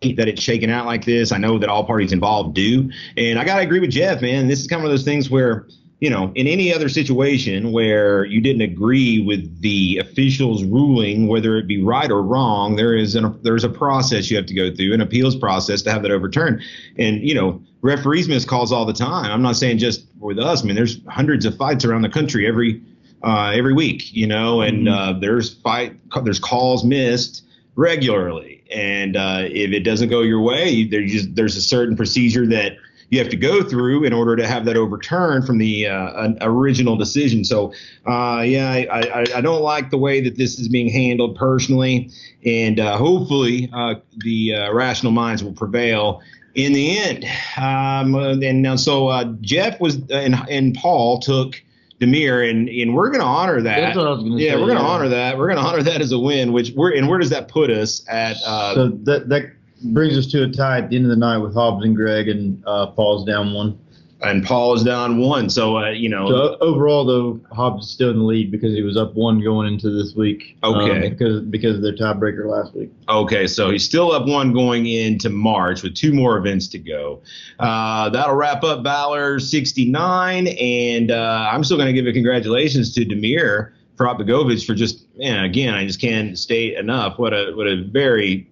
[0.00, 1.32] that it's shaken out like this.
[1.32, 4.48] I know that all parties involved do, and I gotta agree with Jeff, man.
[4.48, 5.66] This is kind of one of those things where
[6.00, 11.56] you know, in any other situation where you didn't agree with the official's ruling, whether
[11.56, 14.72] it be right or wrong, there is an, there's a process you have to go
[14.72, 16.62] through, an appeals process to have that overturned.
[16.98, 19.30] And you know, referees miss calls all the time.
[19.30, 20.62] I'm not saying just with us.
[20.62, 22.80] I mean, there's hundreds of fights around the country every
[23.24, 25.16] uh, every week, you know, and mm-hmm.
[25.16, 27.44] uh, there's fight there's calls missed
[27.74, 28.62] regularly.
[28.70, 32.76] And uh, if it doesn't go your way, there just there's a certain procedure that
[33.10, 36.96] you have to go through in order to have that overturned from the uh, original
[36.96, 37.44] decision.
[37.44, 37.72] So,
[38.06, 42.10] uh, yeah, I, I, I, don't like the way that this is being handled personally,
[42.44, 46.20] and uh, hopefully uh, the uh, rational minds will prevail
[46.54, 47.24] in the end.
[47.56, 51.62] Um, and so uh, Jeff was and, and Paul took.
[52.00, 53.80] Damir, and and we're going to honor that.
[53.80, 54.56] That's what I was going to yeah, say.
[54.60, 54.88] we're going to yeah.
[54.88, 55.36] honor that.
[55.36, 56.52] We're going to honor that as a win.
[56.52, 58.36] Which we're and where does that put us at?
[58.36, 61.54] so that that brings us to a tie at the end of the night with
[61.54, 63.78] Hobbs and Greg, and uh, Paul's down one.
[64.20, 65.48] And Paul is down one.
[65.48, 66.28] So, uh, you know.
[66.28, 69.72] So overall, though, Hobbs is still in the lead because he was up one going
[69.72, 70.56] into this week.
[70.64, 70.90] Okay.
[70.90, 72.90] Um, because because of their tiebreaker last week.
[73.08, 77.22] Okay, so he's still up one going into March with two more events to go.
[77.60, 82.92] Uh, that'll wrap up Valor 69, and uh, I'm still going to give a congratulations
[82.94, 87.66] to Damir Propagovich for just, man, again, I just can't state enough what a what
[87.66, 88.48] a very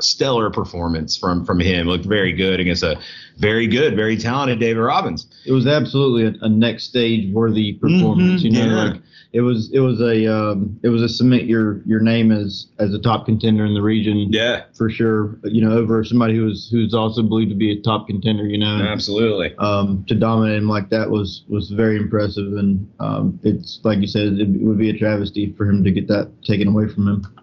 [0.00, 1.86] stellar performance from from him.
[1.86, 3.00] Looked very good against a
[3.38, 5.26] very good, very talented David Robbins.
[5.46, 8.42] It was absolutely a, a next stage worthy performance.
[8.42, 8.84] Mm-hmm, you know, yeah.
[8.84, 9.02] like
[9.32, 12.92] it was it was a um, it was a submit your your name as as
[12.92, 14.28] a top contender in the region.
[14.30, 15.38] Yeah, for sure.
[15.44, 18.44] You know, over somebody who's who's also believed to be a top contender.
[18.44, 19.56] You know, absolutely.
[19.56, 24.06] Um, to dominate him like that was was very impressive, and um, it's like you
[24.06, 27.41] said, it would be a travesty for him to get that taken away from him.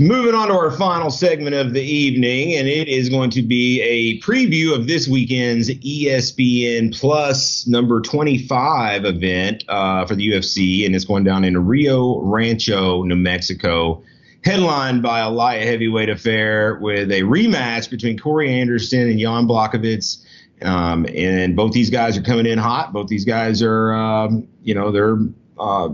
[0.00, 3.82] Moving on to our final segment of the evening, and it is going to be
[3.82, 10.96] a preview of this weekend's ESPN Plus number 25 event uh, for the UFC, and
[10.96, 14.02] it's going down in Rio Rancho, New Mexico.
[14.42, 20.24] Headlined by a light heavyweight affair with a rematch between Corey Anderson and Jan Blachowicz.
[20.62, 22.94] Um, and both these guys are coming in hot.
[22.94, 25.18] Both these guys are, um, you know, they're
[25.58, 25.90] uh,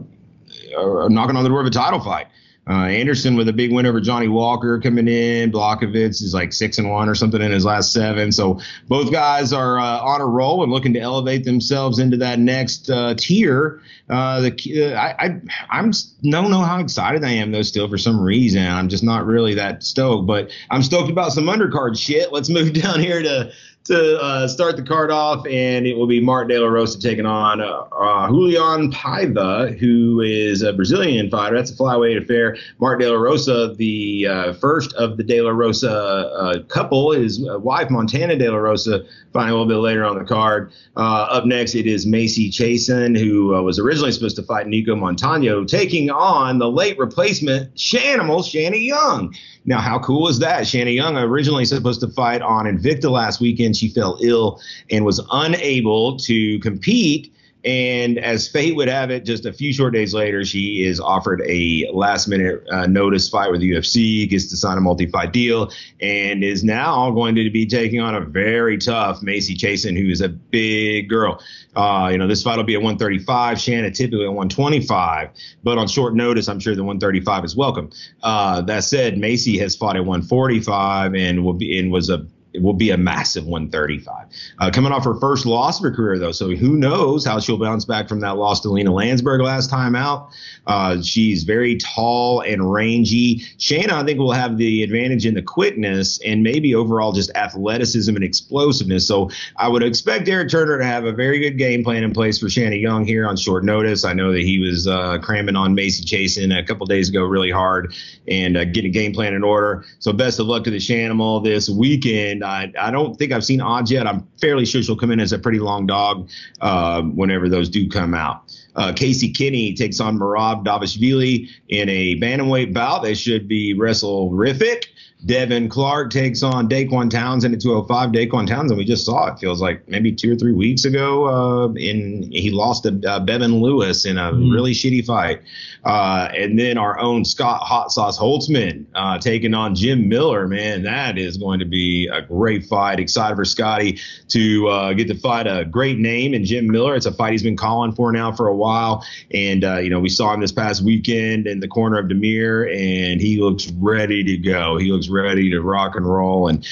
[1.09, 2.29] knocking on the door of a title fight.
[2.69, 5.53] Uh, Anderson with a big win over Johnny Walker coming in.
[5.53, 8.33] Blachowicz is like six and one or something in his last seven.
[8.33, 12.41] So both guys are uh, on a roll and looking to elevate themselves into that
[12.41, 13.81] next uh, tier.
[14.11, 15.41] Uh, the uh, I, I
[15.71, 15.93] I'm
[16.23, 17.63] don't know how excited I am though.
[17.63, 20.27] Still for some reason I'm just not really that stoked.
[20.27, 22.33] But I'm stoked about some undercard shit.
[22.33, 23.53] Let's move down here to
[23.87, 27.27] to uh, start the card off, and it will be Mark De La Rosa taking
[27.27, 31.57] on uh, uh, Raulian Paiva, who is a Brazilian fighter.
[31.57, 32.57] That's a flyweight affair.
[32.79, 37.41] Mark De La Rosa, the uh, first of the De La Rosa uh, couple, his
[37.41, 40.73] wife Montana De La Rosa, fighting a little bit later on the card.
[40.97, 45.67] Uh, up next, it is Macy Chiasson, who was originally supposed to fight Nicco Montaño,
[45.67, 49.35] taking on the late replacement Shanimal, Shanna Young.
[49.67, 50.67] Now, how cool is that?
[50.67, 53.77] Shanna Young originally supposed to fight on Invicta last weekend.
[53.77, 54.61] She fell ill
[54.91, 57.35] and was unable to compete
[57.67, 61.43] and as fate would have it, just a few short days later, she is offered
[61.45, 65.33] a last minute uh, notice fight with the UFC, gets to sign a multi fight
[65.33, 70.09] deal, and is now going to be taking on a very tough Macy Chiasson, who
[70.09, 71.43] is a big girl.
[71.75, 73.59] Uh, you know, this fight will be at 135.
[73.59, 75.31] Shanna typically at 125,
[75.65, 77.91] but on short notice, I'm sure the 135 is welcome.
[78.23, 82.25] Uh, that said, Macy has fought at 145 and will be and was a
[82.57, 84.27] it will be a massive 135.
[84.59, 87.59] Uh, coming off her first loss of her career, though, so who knows how she'll
[87.59, 90.31] bounce back from that loss to Lina Länsberg last time out.
[90.67, 93.43] Uh, she's very tall and rangy.
[93.59, 98.15] Shanna, I think, will have the advantage in the quickness and maybe overall just athleticism
[98.15, 99.07] and explosiveness.
[99.07, 102.39] So I would expect Eric Turner to have a very good game plan in place
[102.39, 104.05] for Shanna Young here on short notice.
[104.05, 107.51] I know that he was uh, cramming on Macy Chiasson a couple days ago really
[107.51, 107.95] hard
[108.27, 109.85] and uh, getting a game plan in order.
[109.99, 112.43] So best of luck to the Shanimal this weekend.
[112.47, 114.07] I, I don't think I've seen odds yet.
[114.07, 116.29] I'm fairly sure she'll come in as a pretty long dog
[116.61, 118.43] uh, whenever those do come out.
[118.75, 123.03] Uh, Casey Kenney takes on Merab Dvalishvili in a bantamweight bout.
[123.03, 124.87] They should be wrestle-rific.
[125.25, 128.11] Devin Clark takes on Dequan Townsend at 205.
[128.11, 131.27] Dequan Townsend, we just saw it feels like maybe two or three weeks ago.
[131.27, 134.53] Uh, in he lost to uh, Bevon Lewis in a mm.
[134.53, 135.41] really shitty fight.
[135.85, 140.47] Uh, and then our own Scott Hot Sauce Holtzman uh, taking on Jim Miller.
[140.47, 143.01] Man, that is going to be a great fight.
[143.01, 143.99] Excited for Scotty
[144.29, 146.95] to uh, get to fight a great name and Jim Miller.
[146.95, 149.05] It's a fight he's been calling for now for a while.
[149.33, 152.69] And, uh, you know, we saw him this past weekend in the corner of Demir,
[152.71, 154.77] and he looks ready to go.
[154.77, 156.49] He looks ready to rock and roll.
[156.49, 156.67] And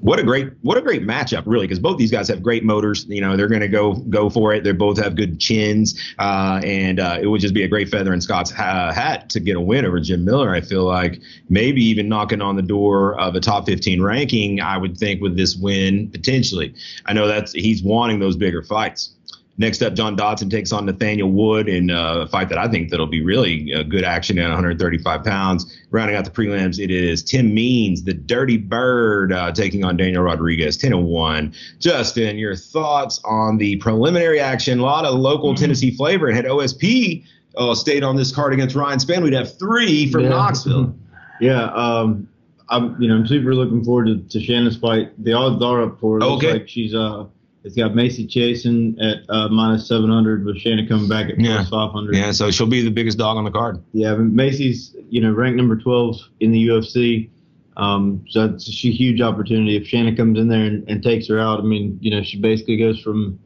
[0.00, 3.04] what a great what a great matchup really because both these guys have great motors.
[3.08, 4.62] You know they're going to go go for it.
[4.62, 6.00] They both have good chins.
[6.20, 9.40] Uh, and uh, it would just be a great feather in scott's ha- hat to
[9.40, 11.20] get a win over jim miller i feel like.
[11.48, 15.36] Maybe even knocking on the door of a top 15 ranking i would think with
[15.36, 16.74] this win potentially.
[17.06, 19.14] I know that's he's wanting those bigger fights
[19.58, 23.06] Next up, John Dodson takes on Nathaniel Wood in a fight that I think that'll
[23.06, 25.78] be really good action at 135 pounds.
[25.90, 30.22] Rounding out the prelims, it is Tim Means, the Dirty Bird, uh, taking on Daniel
[30.22, 31.54] Rodriguez, 10 and 1.
[31.78, 34.78] Justin, your thoughts on the preliminary action?
[34.78, 35.60] A lot of local mm-hmm.
[35.60, 36.28] Tennessee flavor.
[36.28, 37.22] And had OSP
[37.56, 40.30] uh, stayed on this card against Ryan Spann, we'd have three from yeah.
[40.30, 40.94] Knoxville.
[41.40, 42.28] yeah, um,
[42.68, 45.12] I'm you know I'm super looking forward to, to Shanna's fight.
[45.22, 46.24] The odds are up for her.
[46.24, 46.52] Okay.
[46.54, 47.26] Like she's uh
[47.64, 51.56] it's got Macy Chiasson at uh, minus 700 with Shannon coming back at yeah.
[51.56, 52.14] plus 500.
[52.14, 53.82] Yeah, so she'll be the biggest dog on the card.
[53.92, 57.30] Yeah, Macy's, you know, ranked number 12 in the UFC.
[57.76, 59.76] Um, so it's a huge opportunity.
[59.76, 62.38] If Shannon comes in there and, and, takes her out, I mean, you know, she
[62.38, 63.38] basically goes from,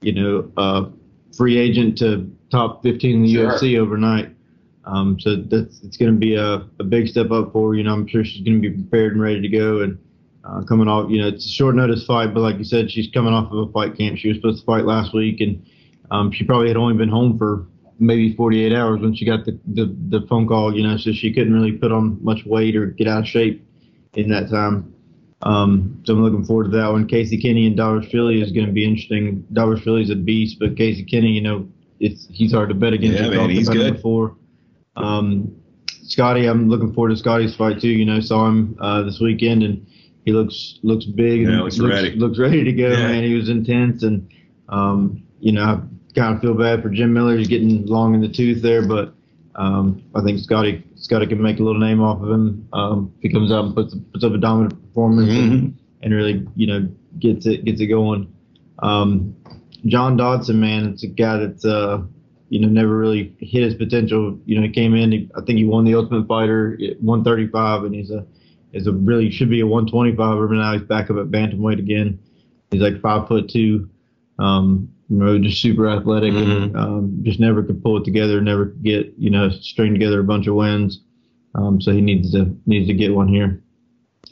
[0.00, 0.86] you know, uh,
[1.36, 3.50] free agent to top 15 in the sure.
[3.50, 4.34] UFC overnight.
[4.84, 7.74] Um, so that's it's going to be a, a big step up for her.
[7.74, 9.80] You know, I'm sure she's going to be prepared and ready to go.
[9.82, 9.98] And
[10.46, 13.08] uh, coming off, you know, it's a short notice fight, but like you said, she's
[13.12, 14.18] coming off of a fight camp.
[14.18, 15.66] She was supposed to fight last week, and
[16.10, 17.66] um, she probably had only been home for
[17.98, 21.32] maybe 48 hours when she got the, the, the phone call, you know, so she
[21.32, 23.66] couldn't really put on much weight or get out of shape
[24.14, 24.92] in that time.
[25.42, 27.06] Um, so I'm looking forward to that one.
[27.06, 29.44] Casey Kenney and Dvalishvili is going to be interesting.
[29.52, 31.68] Dvalishvili is a beast, but Casey Kenney, you know,
[32.00, 33.22] it's he's hard to bet against.
[33.22, 33.94] Yeah, man, he's good.
[33.94, 34.36] Before.
[34.96, 35.54] Um,
[36.02, 37.88] Scotty, I'm looking forward to Scotty's fight too.
[37.88, 39.85] You know, saw him uh, this weekend and
[40.26, 42.10] he looks looks big and yeah, looks, looks, ready.
[42.10, 43.06] Looks ready to go, yeah.
[43.06, 43.24] man.
[43.24, 44.28] He was intense, and
[44.68, 45.80] um, you know, I
[46.14, 47.38] kind of feel bad for Jim Miller.
[47.38, 49.14] He's getting long in the tooth there, but
[49.54, 53.22] um, I think Scotty Scotty can make a little name off of him um, if
[53.22, 55.52] he comes out and puts puts up a dominant performance mm-hmm.
[55.52, 56.88] and, and, really you know
[57.20, 58.30] gets it gets it going.
[58.80, 59.36] Um,
[59.86, 62.02] John Dodson, man, it's a guy that's uh,
[62.48, 64.40] you know never really hit his potential.
[64.44, 65.12] You know, he came in.
[65.12, 68.26] He, I think he won the Ultimate Fighter at 135, and he's a
[68.72, 72.18] is a really should be a 125 but now he's back up at bantamweight again.
[72.70, 73.88] He's like five foot two,
[74.38, 76.50] um, you know, just super athletic mm-hmm.
[76.50, 80.24] and um, just never could pull it together, never get you know string together a
[80.24, 81.00] bunch of wins.
[81.54, 83.62] Um, so he needs to needs to get one here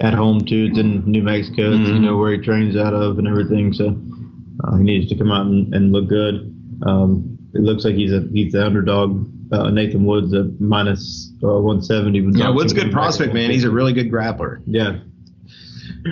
[0.00, 0.68] at home too.
[0.70, 1.94] It's in New Mexico, mm-hmm.
[1.94, 3.72] you know where he trains out of and everything.
[3.72, 3.96] So
[4.64, 6.50] uh, he needs to come out and, and look good.
[6.86, 11.60] Um, it looks like he's a he's the underdog uh, Nathan Woods at minus, uh,
[11.60, 12.38] 170.
[12.38, 13.50] Yeah, Woods good prospect, man.
[13.50, 14.62] He's a really good grappler.
[14.66, 14.98] Yeah.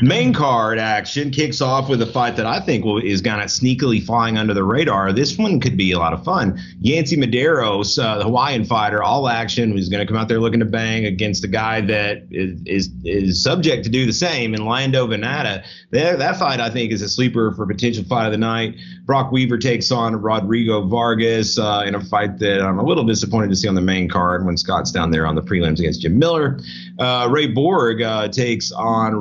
[0.00, 3.48] Main card action kicks off with a fight that I think will, is kind of
[3.48, 5.12] sneakily flying under the radar.
[5.12, 6.58] This one could be a lot of fun.
[6.80, 10.60] Yancy Medeiros, uh, the Hawaiian fighter, all action, who's going to come out there looking
[10.60, 14.64] to bang against a guy that is, is, is subject to do the same in
[14.64, 15.64] Lando Vannata.
[15.90, 18.76] That, that fight, I think, is a sleeper for potential fight of the night.
[19.04, 23.50] Brock Weaver takes on Rodrigo Vargas uh, in a fight that I'm a little disappointed
[23.50, 26.18] to see on the main card when Scott's down there on the prelims against Jim
[26.18, 26.60] Miller.
[26.98, 29.14] Uh, Ray Borg uh, takes on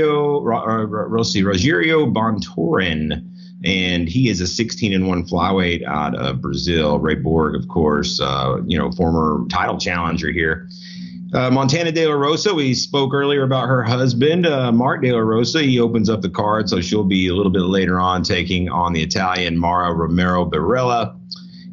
[0.00, 3.32] Rogerio, Rossi, Rogerio Bontorin
[3.64, 6.98] and he is a 16 and one flyweight out of Brazil.
[6.98, 10.68] Ray Borg, of course, uh, you know, former title challenger here.
[11.34, 15.18] Uh, Montana De La Rosa, we spoke earlier about her husband, uh, Mark De La
[15.18, 15.62] Rosa.
[15.62, 18.92] He opens up the card, so she'll be a little bit later on taking on
[18.92, 21.18] the Italian Mara Romero Borella.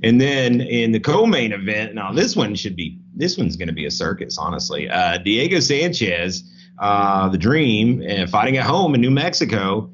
[0.01, 3.73] And then in the co-main event, now this one should be this one's going to
[3.73, 4.89] be a circus, honestly.
[4.89, 6.43] Uh, Diego Sanchez
[6.79, 9.89] uh, the Dream, and fighting at home in New Mexico.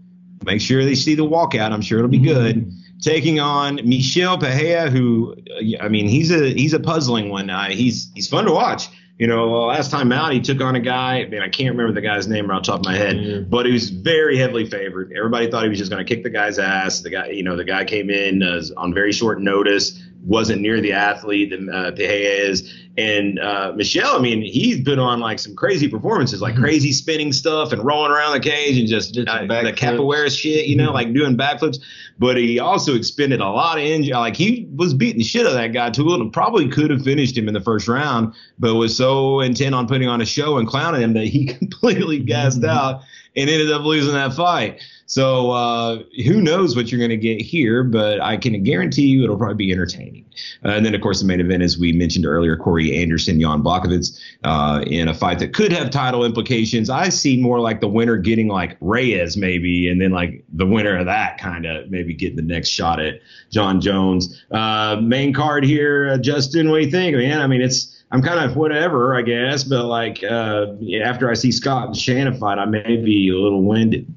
[0.46, 1.72] Make sure they see the walkout.
[1.72, 2.72] I'm sure it'll be good.
[3.02, 7.50] Taking on Michel Pereira, who uh, I mean, he's a he's a puzzling one.
[7.50, 8.90] Uh, he's he's fun to watch.
[9.18, 11.26] You know, last time out, he took on a guy.
[11.26, 13.50] Man, I can't remember the guy's name right off the top of my head, mm-hmm.
[13.50, 15.12] but he was very heavily favored.
[15.14, 17.02] Everybody thought he was just going to kick the guy's ass.
[17.02, 20.80] The guy, you know, the guy came in uh, on very short notice wasn't near
[20.80, 22.72] the athlete that uh, is.
[22.98, 26.64] And uh, Michel, I mean, he's been on like some crazy performances, like mm-hmm.
[26.64, 30.76] crazy spinning stuff and rolling around the cage and just uh, the capoeira shit, you
[30.76, 30.94] know, mm-hmm.
[30.94, 31.80] like doing backflips.
[32.20, 34.14] But he also expended a lot of energy.
[34.14, 37.02] Like he was beating the shit out of that guy too, and probably could have
[37.02, 40.58] finished him in the first round, but was so intent on putting on a show
[40.58, 42.70] and clowning him that he completely gassed mm-hmm.
[42.70, 43.02] out
[43.36, 44.80] and ended up losing that fight.
[45.10, 49.24] So uh, who knows what you're going to get here, but I can guarantee you
[49.24, 50.24] it'll probably be entertaining.
[50.64, 53.64] Uh, and then, of course, the main event, as we mentioned earlier, Corey Anderson, Jan
[53.64, 56.92] Blachowicz, uh, in a fight that could have title implications.
[56.92, 60.96] I see more like the winner getting like Reyes, maybe, and then like the winner
[60.96, 63.16] of that kind of maybe getting the next shot at
[63.50, 64.44] Jon Jones.
[64.52, 67.42] Uh, main card here, uh, Justin, what do you think, man?
[67.42, 67.96] I mean, it's.
[68.12, 72.40] I'm kind of whatever, I guess, but like uh, after I see Scott and Shannon
[72.40, 74.12] fight, I may be a little winded.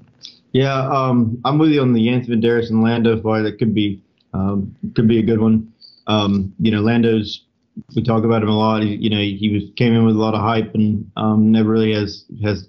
[0.52, 3.42] Yeah, um, I'm with you on the Yancy Medeiros and Lando fight.
[3.42, 4.02] That could be
[4.34, 5.72] um, could be a good one.
[6.06, 7.44] Um, you know, Lando's
[7.94, 8.82] we talk about him a lot.
[8.82, 11.70] He, you know, he was came in with a lot of hype and um, never
[11.70, 12.68] really has has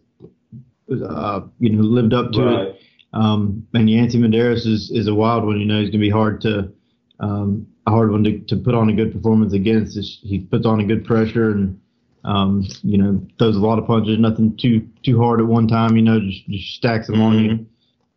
[0.90, 2.68] uh, you know lived up to right.
[2.68, 2.80] it.
[3.14, 5.60] Um, and Yancy Medeiros is is a wild one.
[5.60, 6.72] You know, he's gonna be hard to
[7.20, 9.98] um, a hard one to, to put on a good performance against.
[9.98, 11.80] He puts on a good pressure and
[12.24, 14.18] um, you know throws a lot of punches.
[14.20, 15.96] Nothing too too hard at one time.
[15.98, 17.24] You know, just, just stacks them mm-hmm.
[17.24, 17.68] on you.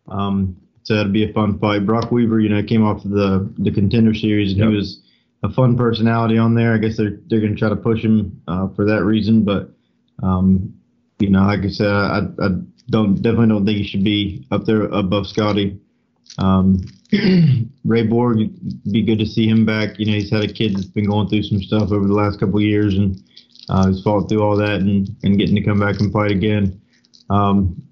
[0.09, 1.85] Um, so that'd be a fun fight.
[1.85, 4.69] Brock Weaver, you know, came off the the contender series and yep.
[4.71, 5.01] he was
[5.43, 6.75] a fun personality on there.
[6.75, 9.71] I guess they're they're gonna try to push him uh, for that reason, but
[10.23, 10.73] um,
[11.19, 12.49] you know, like I said, I, I
[12.91, 15.79] don't definitely don't think he should be up there above Scotty.
[16.39, 16.85] Um,
[17.85, 18.39] Ray Borg,
[18.91, 19.99] be good to see him back.
[19.99, 22.41] You know, he's had a kid that's been going through some stuff over the last
[22.41, 23.21] couple of years, and
[23.69, 26.81] uh, he's fought through all that and, and getting to come back and fight again.
[27.31, 27.83] Um,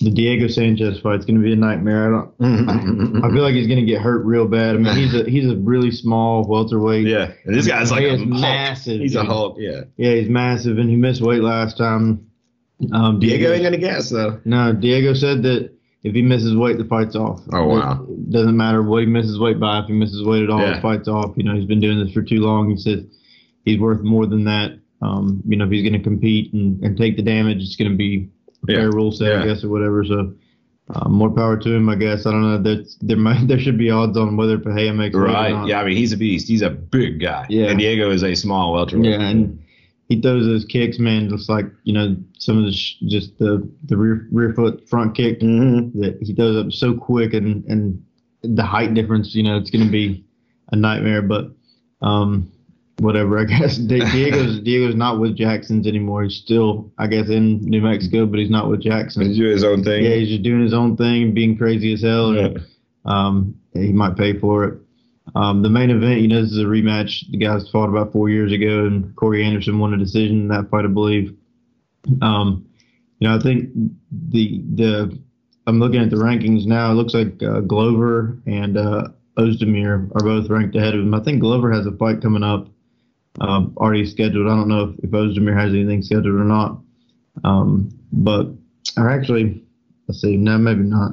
[0.00, 2.06] the Diego Sanchez fight's going to be a nightmare.
[2.06, 2.68] I don't.
[2.68, 4.74] I, I feel like he's going to get hurt real bad.
[4.74, 7.06] I mean, he's a he's a really small welterweight.
[7.06, 9.00] Yeah, and this guy's like a massive.
[9.00, 9.56] He's a Hulk.
[9.58, 9.84] Yeah.
[9.96, 12.30] Yeah, he's massive, and he missed weight last time.
[12.92, 14.38] Um, Diego, Diego ain't going to guess though.
[14.44, 15.70] No, Diego said that
[16.02, 17.40] if he misses weight, the fight's off.
[17.52, 18.06] Oh wow!
[18.06, 19.78] It doesn't matter what he misses weight by.
[19.78, 20.76] If he misses weight at all, yeah.
[20.76, 21.32] the fight's off.
[21.36, 22.68] You know, he's been doing this for too long.
[22.68, 23.08] He said
[23.64, 24.78] he's worth more than that.
[25.00, 27.90] Um, you know, if he's going to compete and, and take the damage, it's going
[27.90, 28.28] to be
[28.68, 28.76] yeah.
[28.76, 29.42] fair rule set, yeah.
[29.42, 30.04] I guess, or whatever.
[30.04, 30.34] So
[30.94, 32.26] uh, more power to him, I guess.
[32.26, 32.62] I don't know.
[32.62, 35.18] That there might there should be odds on whether Pereira makes it.
[35.18, 35.66] right.
[35.66, 36.48] Yeah, I mean he's a beast.
[36.48, 37.46] He's a big guy.
[37.48, 39.10] Yeah, and Diego is a small welterweight.
[39.10, 39.62] Yeah, and
[40.08, 43.68] he throws those kicks, man, just like you know some of the sh- just the
[43.84, 46.00] the rear rear foot front kick mm-hmm.
[46.00, 48.02] that he throws up so quick and and
[48.42, 49.34] the height difference.
[49.34, 50.24] You know, it's going to be
[50.70, 51.22] a nightmare.
[51.22, 51.50] But
[52.02, 52.52] um,
[52.98, 53.38] whatever.
[53.38, 56.24] I guess Diego's Diego's not with Jackson's anymore.
[56.24, 59.26] He's still, I guess, in New Mexico, but he's not with Jackson.
[59.26, 60.04] He's doing his own thing.
[60.04, 62.36] Yeah, he's just doing his own thing, being crazy as hell.
[62.36, 62.60] And,
[63.04, 64.80] um, he might pay for it.
[65.34, 67.30] Um, the main event, you know, this is a rematch.
[67.30, 70.70] The guys fought about four years ago, and Corey Anderson won a decision in that
[70.70, 71.36] fight, I believe.
[72.22, 72.66] Um,
[73.18, 73.70] you know, I think
[74.30, 75.18] the the
[75.66, 76.90] I'm looking at the rankings now.
[76.90, 81.12] It looks like uh, Glover and uh, Ozdemir are both ranked ahead of him.
[81.12, 82.68] I think Glover has a fight coming up
[83.40, 84.46] um, already scheduled.
[84.46, 86.80] I don't know if, if Ozdemir has anything scheduled or not.
[87.44, 88.46] Um, but,
[88.96, 89.62] or actually,
[90.08, 91.12] let's see, no, maybe not.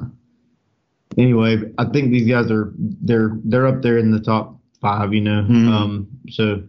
[1.16, 5.20] Anyway, I think these guys are they're they're up there in the top five, you
[5.20, 5.42] know.
[5.42, 5.68] Mm-hmm.
[5.68, 6.62] Um, so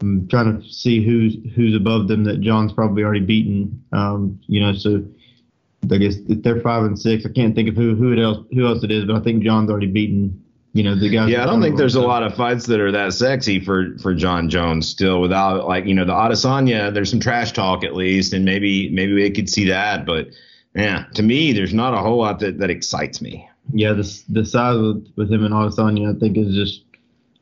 [0.00, 3.84] I'm trying to see who's who's above them that Jon's probably already beaten.
[3.92, 5.04] Um, you know, so
[5.90, 7.26] I guess they're five and six.
[7.26, 9.70] I can't think of who who else who else it is, but I think Jon's
[9.70, 10.42] already beaten
[10.72, 11.30] you know the guys.
[11.30, 14.14] Yeah, I don't think there's a lot of fights that are that sexy for for
[14.14, 15.20] Jon Jones still.
[15.20, 19.12] Without like you know the Adesanya, there's some trash talk at least, and maybe maybe
[19.14, 20.06] we could see that.
[20.06, 20.28] But
[20.74, 23.48] yeah, to me, there's not a whole lot that that excites me.
[23.72, 26.84] Yeah, the the size with, with him and Adesanya, I think is just.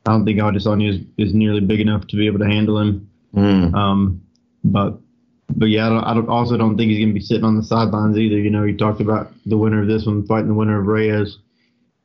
[0.05, 3.09] I don't think Adesanya is, is nearly big enough to be able to handle him.
[3.35, 3.75] Mm.
[3.75, 4.21] Um,
[4.63, 4.97] but
[5.55, 7.57] but yeah, I, don't, I don't, also don't think he's going to be sitting on
[7.57, 8.37] the sidelines either.
[8.37, 11.37] You know, he talked about the winner of this one fighting the winner of Reyes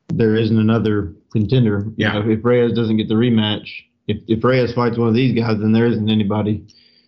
[0.09, 1.87] there isn't another contender.
[1.97, 2.15] Yeah.
[2.15, 3.69] You know, if Reyes doesn't get the rematch,
[4.07, 6.67] if, if Reyes fights one of these guys, then there isn't anybody.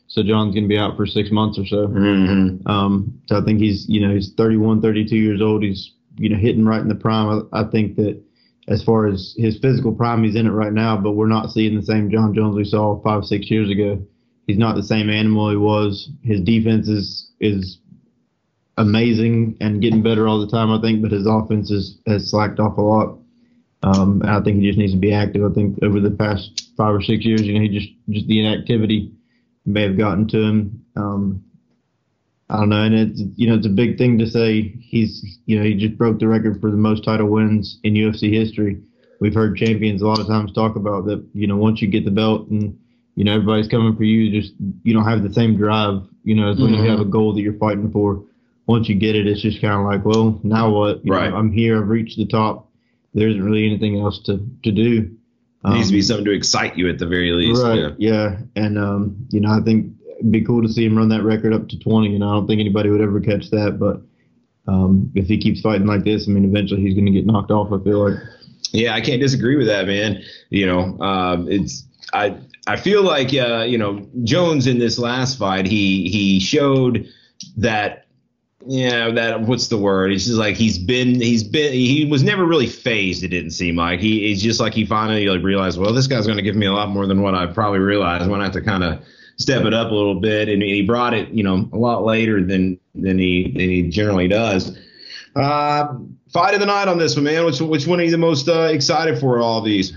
[0.08, 1.88] So Jon's going to be out for six months or so.
[1.88, 2.66] Mm-hmm.
[2.66, 5.62] Um, so I think he's, you know, he's 31, 32 years old.
[5.62, 7.48] He's, you know, hitting right in the prime.
[7.52, 8.22] I, I think that
[8.68, 11.76] as far as his physical prime, he's in it right now, but we're not seeing
[11.76, 14.00] the same Jon Jones we saw five, six years ago.
[14.46, 16.08] He's not the same animal he was.
[16.22, 17.78] His defense is, is
[18.76, 22.60] amazing and getting better all the time, I think, but his offense is, has slacked
[22.60, 23.18] off a lot.
[23.82, 25.44] Um, I think he just needs to be active.
[25.44, 28.40] I think over the past five or six years, you know, he just just the
[28.40, 29.12] inactivity
[29.64, 30.84] may have gotten to him.
[30.96, 31.44] Um,
[32.48, 35.58] I don't know, and it's you know it's a big thing to say he's you
[35.58, 38.80] know he just broke the record for the most title wins in UFC history.
[39.20, 41.24] We've heard champions a lot of times talk about that.
[41.34, 42.78] You know, once you get the belt and
[43.14, 44.54] you know everybody's coming for you, just
[44.84, 46.02] you don't have the same drive.
[46.24, 46.84] You know, as when mm-hmm.
[46.84, 48.22] you have a goal that you're fighting for.
[48.66, 51.04] Once you get it, it's just kind of like, well, now what?
[51.04, 51.30] You right.
[51.30, 51.80] Know, I'm here.
[51.80, 52.68] I've reached the top.
[53.14, 55.16] There isn't really anything else to to do.
[55.64, 57.62] Um, needs to be um, something to excite you at the very least.
[57.62, 57.78] Right.
[57.78, 57.90] Yeah.
[57.98, 58.36] yeah.
[58.56, 61.52] And um, you know, I think it'd be cool to see him run that record
[61.52, 62.14] up to 20.
[62.14, 63.78] And I don't think anybody would ever catch that.
[63.78, 64.02] But
[64.70, 67.50] um, if he keeps fighting like this, I mean, eventually he's going to get knocked
[67.50, 67.72] off.
[67.72, 68.18] I feel like.
[68.72, 70.22] Yeah, I can't disagree with that, man.
[70.50, 72.36] You know, um, it's I
[72.66, 77.08] I feel like uh, you know Jones in this last fight, he he showed
[77.56, 78.05] that
[78.68, 80.12] yeah, that what's the word?
[80.12, 83.22] It's just like he's been he's been he was never really fazed.
[83.22, 86.26] It didn't seem like he he's just like he finally like realized, well, this guy's
[86.26, 88.22] going to give me a lot more than what I probably realized.
[88.22, 89.02] I'm going to have to kind of
[89.36, 92.42] step it up a little bit, and he brought it, you know, a lot later
[92.44, 94.76] than than he than he generally does.
[95.36, 95.94] Uh,
[96.32, 97.44] fight of the night on this one, man.
[97.44, 99.38] Which which one are you the most uh, excited for?
[99.38, 99.92] All these.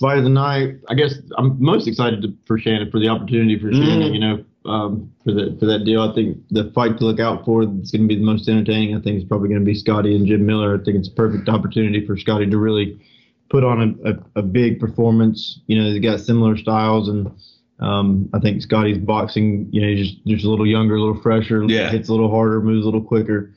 [0.00, 0.76] Fight of the night.
[0.88, 3.84] I guess I'm most excited to, for Shannon for the opportunity for mm.
[3.84, 4.14] Shannon.
[4.14, 6.02] You know, um, for that for that deal.
[6.02, 8.96] I think the fight to look out for is going to be the most entertaining.
[8.96, 10.78] I think it's probably going to be Scotty and Jim Miller.
[10.80, 12.98] I think it's a perfect opportunity for Scotty to really
[13.50, 15.60] put on a, a, a big performance.
[15.66, 17.30] You know, they got similar styles, and
[17.80, 19.68] um, I think Scotty's boxing.
[19.70, 21.90] You know, he's just, just a little younger, a little fresher, yeah.
[21.90, 23.54] hits a little harder, moves a little quicker.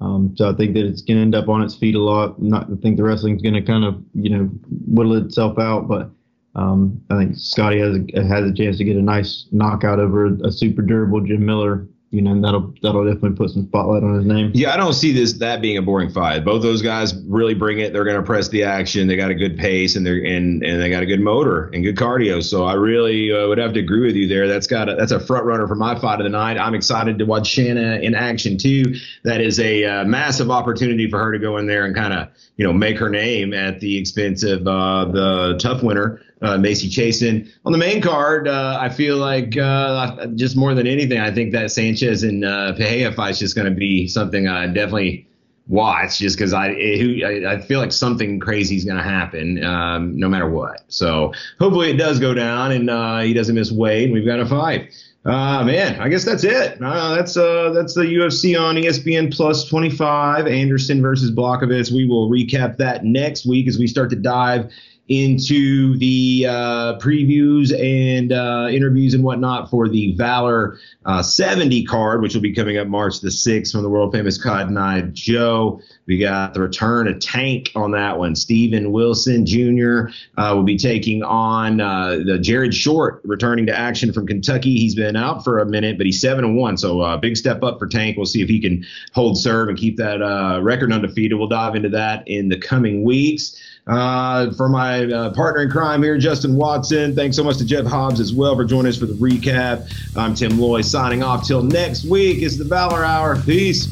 [0.00, 2.40] Um, so I think that it's going to end up on its feet a lot.
[2.40, 4.44] Not I think the wrestling's going to kind of you know
[4.86, 6.10] whittle itself out, but
[6.54, 10.26] um, I think Scotty has a, has a chance to get a nice knockout over
[10.44, 14.26] a super durable Jim Miller you know, that'll that'll definitely put some spotlight on his
[14.26, 14.50] name.
[14.52, 16.44] Yeah, I don't see this that being a boring fight.
[16.44, 17.92] Both those guys really bring it.
[17.92, 19.06] They're going to press the action.
[19.06, 21.84] They got a good pace and they're and and they got a good motor and
[21.84, 22.42] good cardio.
[22.42, 24.48] So I really uh, would have to agree with you there.
[24.48, 26.58] That's got a, that's a front runner for my fight of the night.
[26.58, 28.96] I'm excited to watch Shanna in action too.
[29.22, 32.28] That is a uh, massive opportunity for her to go in there and kind of
[32.56, 36.88] you know make her name at the expense of uh, the tough winner uh, Macy
[36.88, 37.50] Chiasson.
[37.64, 41.52] On the main card, uh, I feel like uh, just more than anything, I think
[41.52, 45.26] that Sanchez and uh, fight is just going to be something I definitely
[45.70, 50.28] watch just because I, I, feel like something crazy is going to happen um, no
[50.28, 50.82] matter what.
[50.88, 54.40] So hopefully it does go down and uh, he doesn't miss weight and we've got
[54.40, 54.92] a fight.
[55.24, 56.82] Uh, man, I guess that's it.
[56.82, 61.92] Uh, that's uh, that's the UFC on ESPN Plus 25, Anderson versus Blachowicz.
[61.92, 64.72] We will recap that next week as we start to dive
[65.10, 72.22] into the uh, previews and uh, interviews and whatnot for the Valor uh, 70 card,
[72.22, 75.80] which will be coming up March the 6th from the world famous Cotton Eye Joe.
[76.06, 78.36] We got the return of Tank on that one.
[78.36, 80.10] Steven Wilson Jr.
[80.38, 84.78] Uh, will be taking on uh, the Jared Short, returning to action from Kentucky.
[84.78, 87.64] He's been out for a minute, but he's seven and one, so uh, big step
[87.64, 88.16] up for Tank.
[88.16, 90.20] We'll see if he can hold serve and keep that
[90.62, 91.36] record undefeated.
[91.36, 93.60] We'll dive into that in the coming weeks.
[93.90, 97.12] Uh, for my uh, partner in crime here, Justin Watson.
[97.12, 99.90] Thanks so much to Jeff Hobbs as well for joining us for the recap.
[100.16, 102.40] I'm Tim Loy signing off till next week.
[102.40, 103.42] It's the Valor Hour.
[103.42, 103.88] Peace.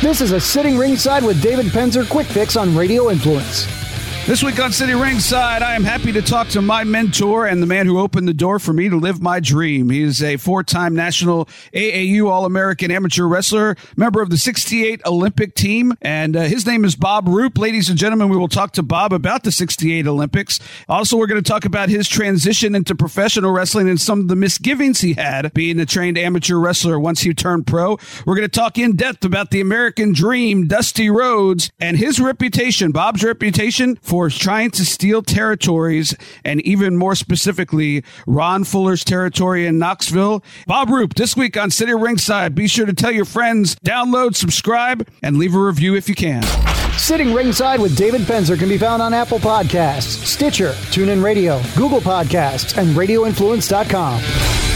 [0.00, 3.85] This is a sitting ringside with David Penzer quick fix on Radio Influence.
[4.26, 7.66] This week on Sitting Ringside, I am happy to talk to my mentor and the
[7.66, 9.88] man who opened the door for me to live my dream.
[9.88, 15.00] He is a four time national AAU All American amateur wrestler, member of the 68
[15.06, 17.56] Olympic team, and uh, his name is Bob Roop.
[17.56, 20.58] Ladies and gentlemen, we will talk to Bob about the 68 Olympics.
[20.88, 24.34] Also, we're going to talk about his transition into professional wrestling and some of the
[24.34, 27.96] misgivings he had being a trained amateur wrestler once he turned pro.
[28.26, 32.90] We're going to talk in depth about the American dream, Dusty Rhodes, and his reputation,
[32.90, 36.14] Bob's reputation for trying to steal territories
[36.44, 40.42] and even more specifically, Ron Fuller's territory in Knoxville.
[40.66, 42.54] Bob Roop, this week on Sitting Ringside.
[42.54, 46.42] Be sure to tell your friends, download, subscribe, and leave a review if you can.
[46.98, 52.00] Sitting Ringside with David Penzer can be found on Apple Podcasts, Stitcher, TuneIn Radio, Google
[52.00, 54.75] Podcasts, and RadioInfluence.com.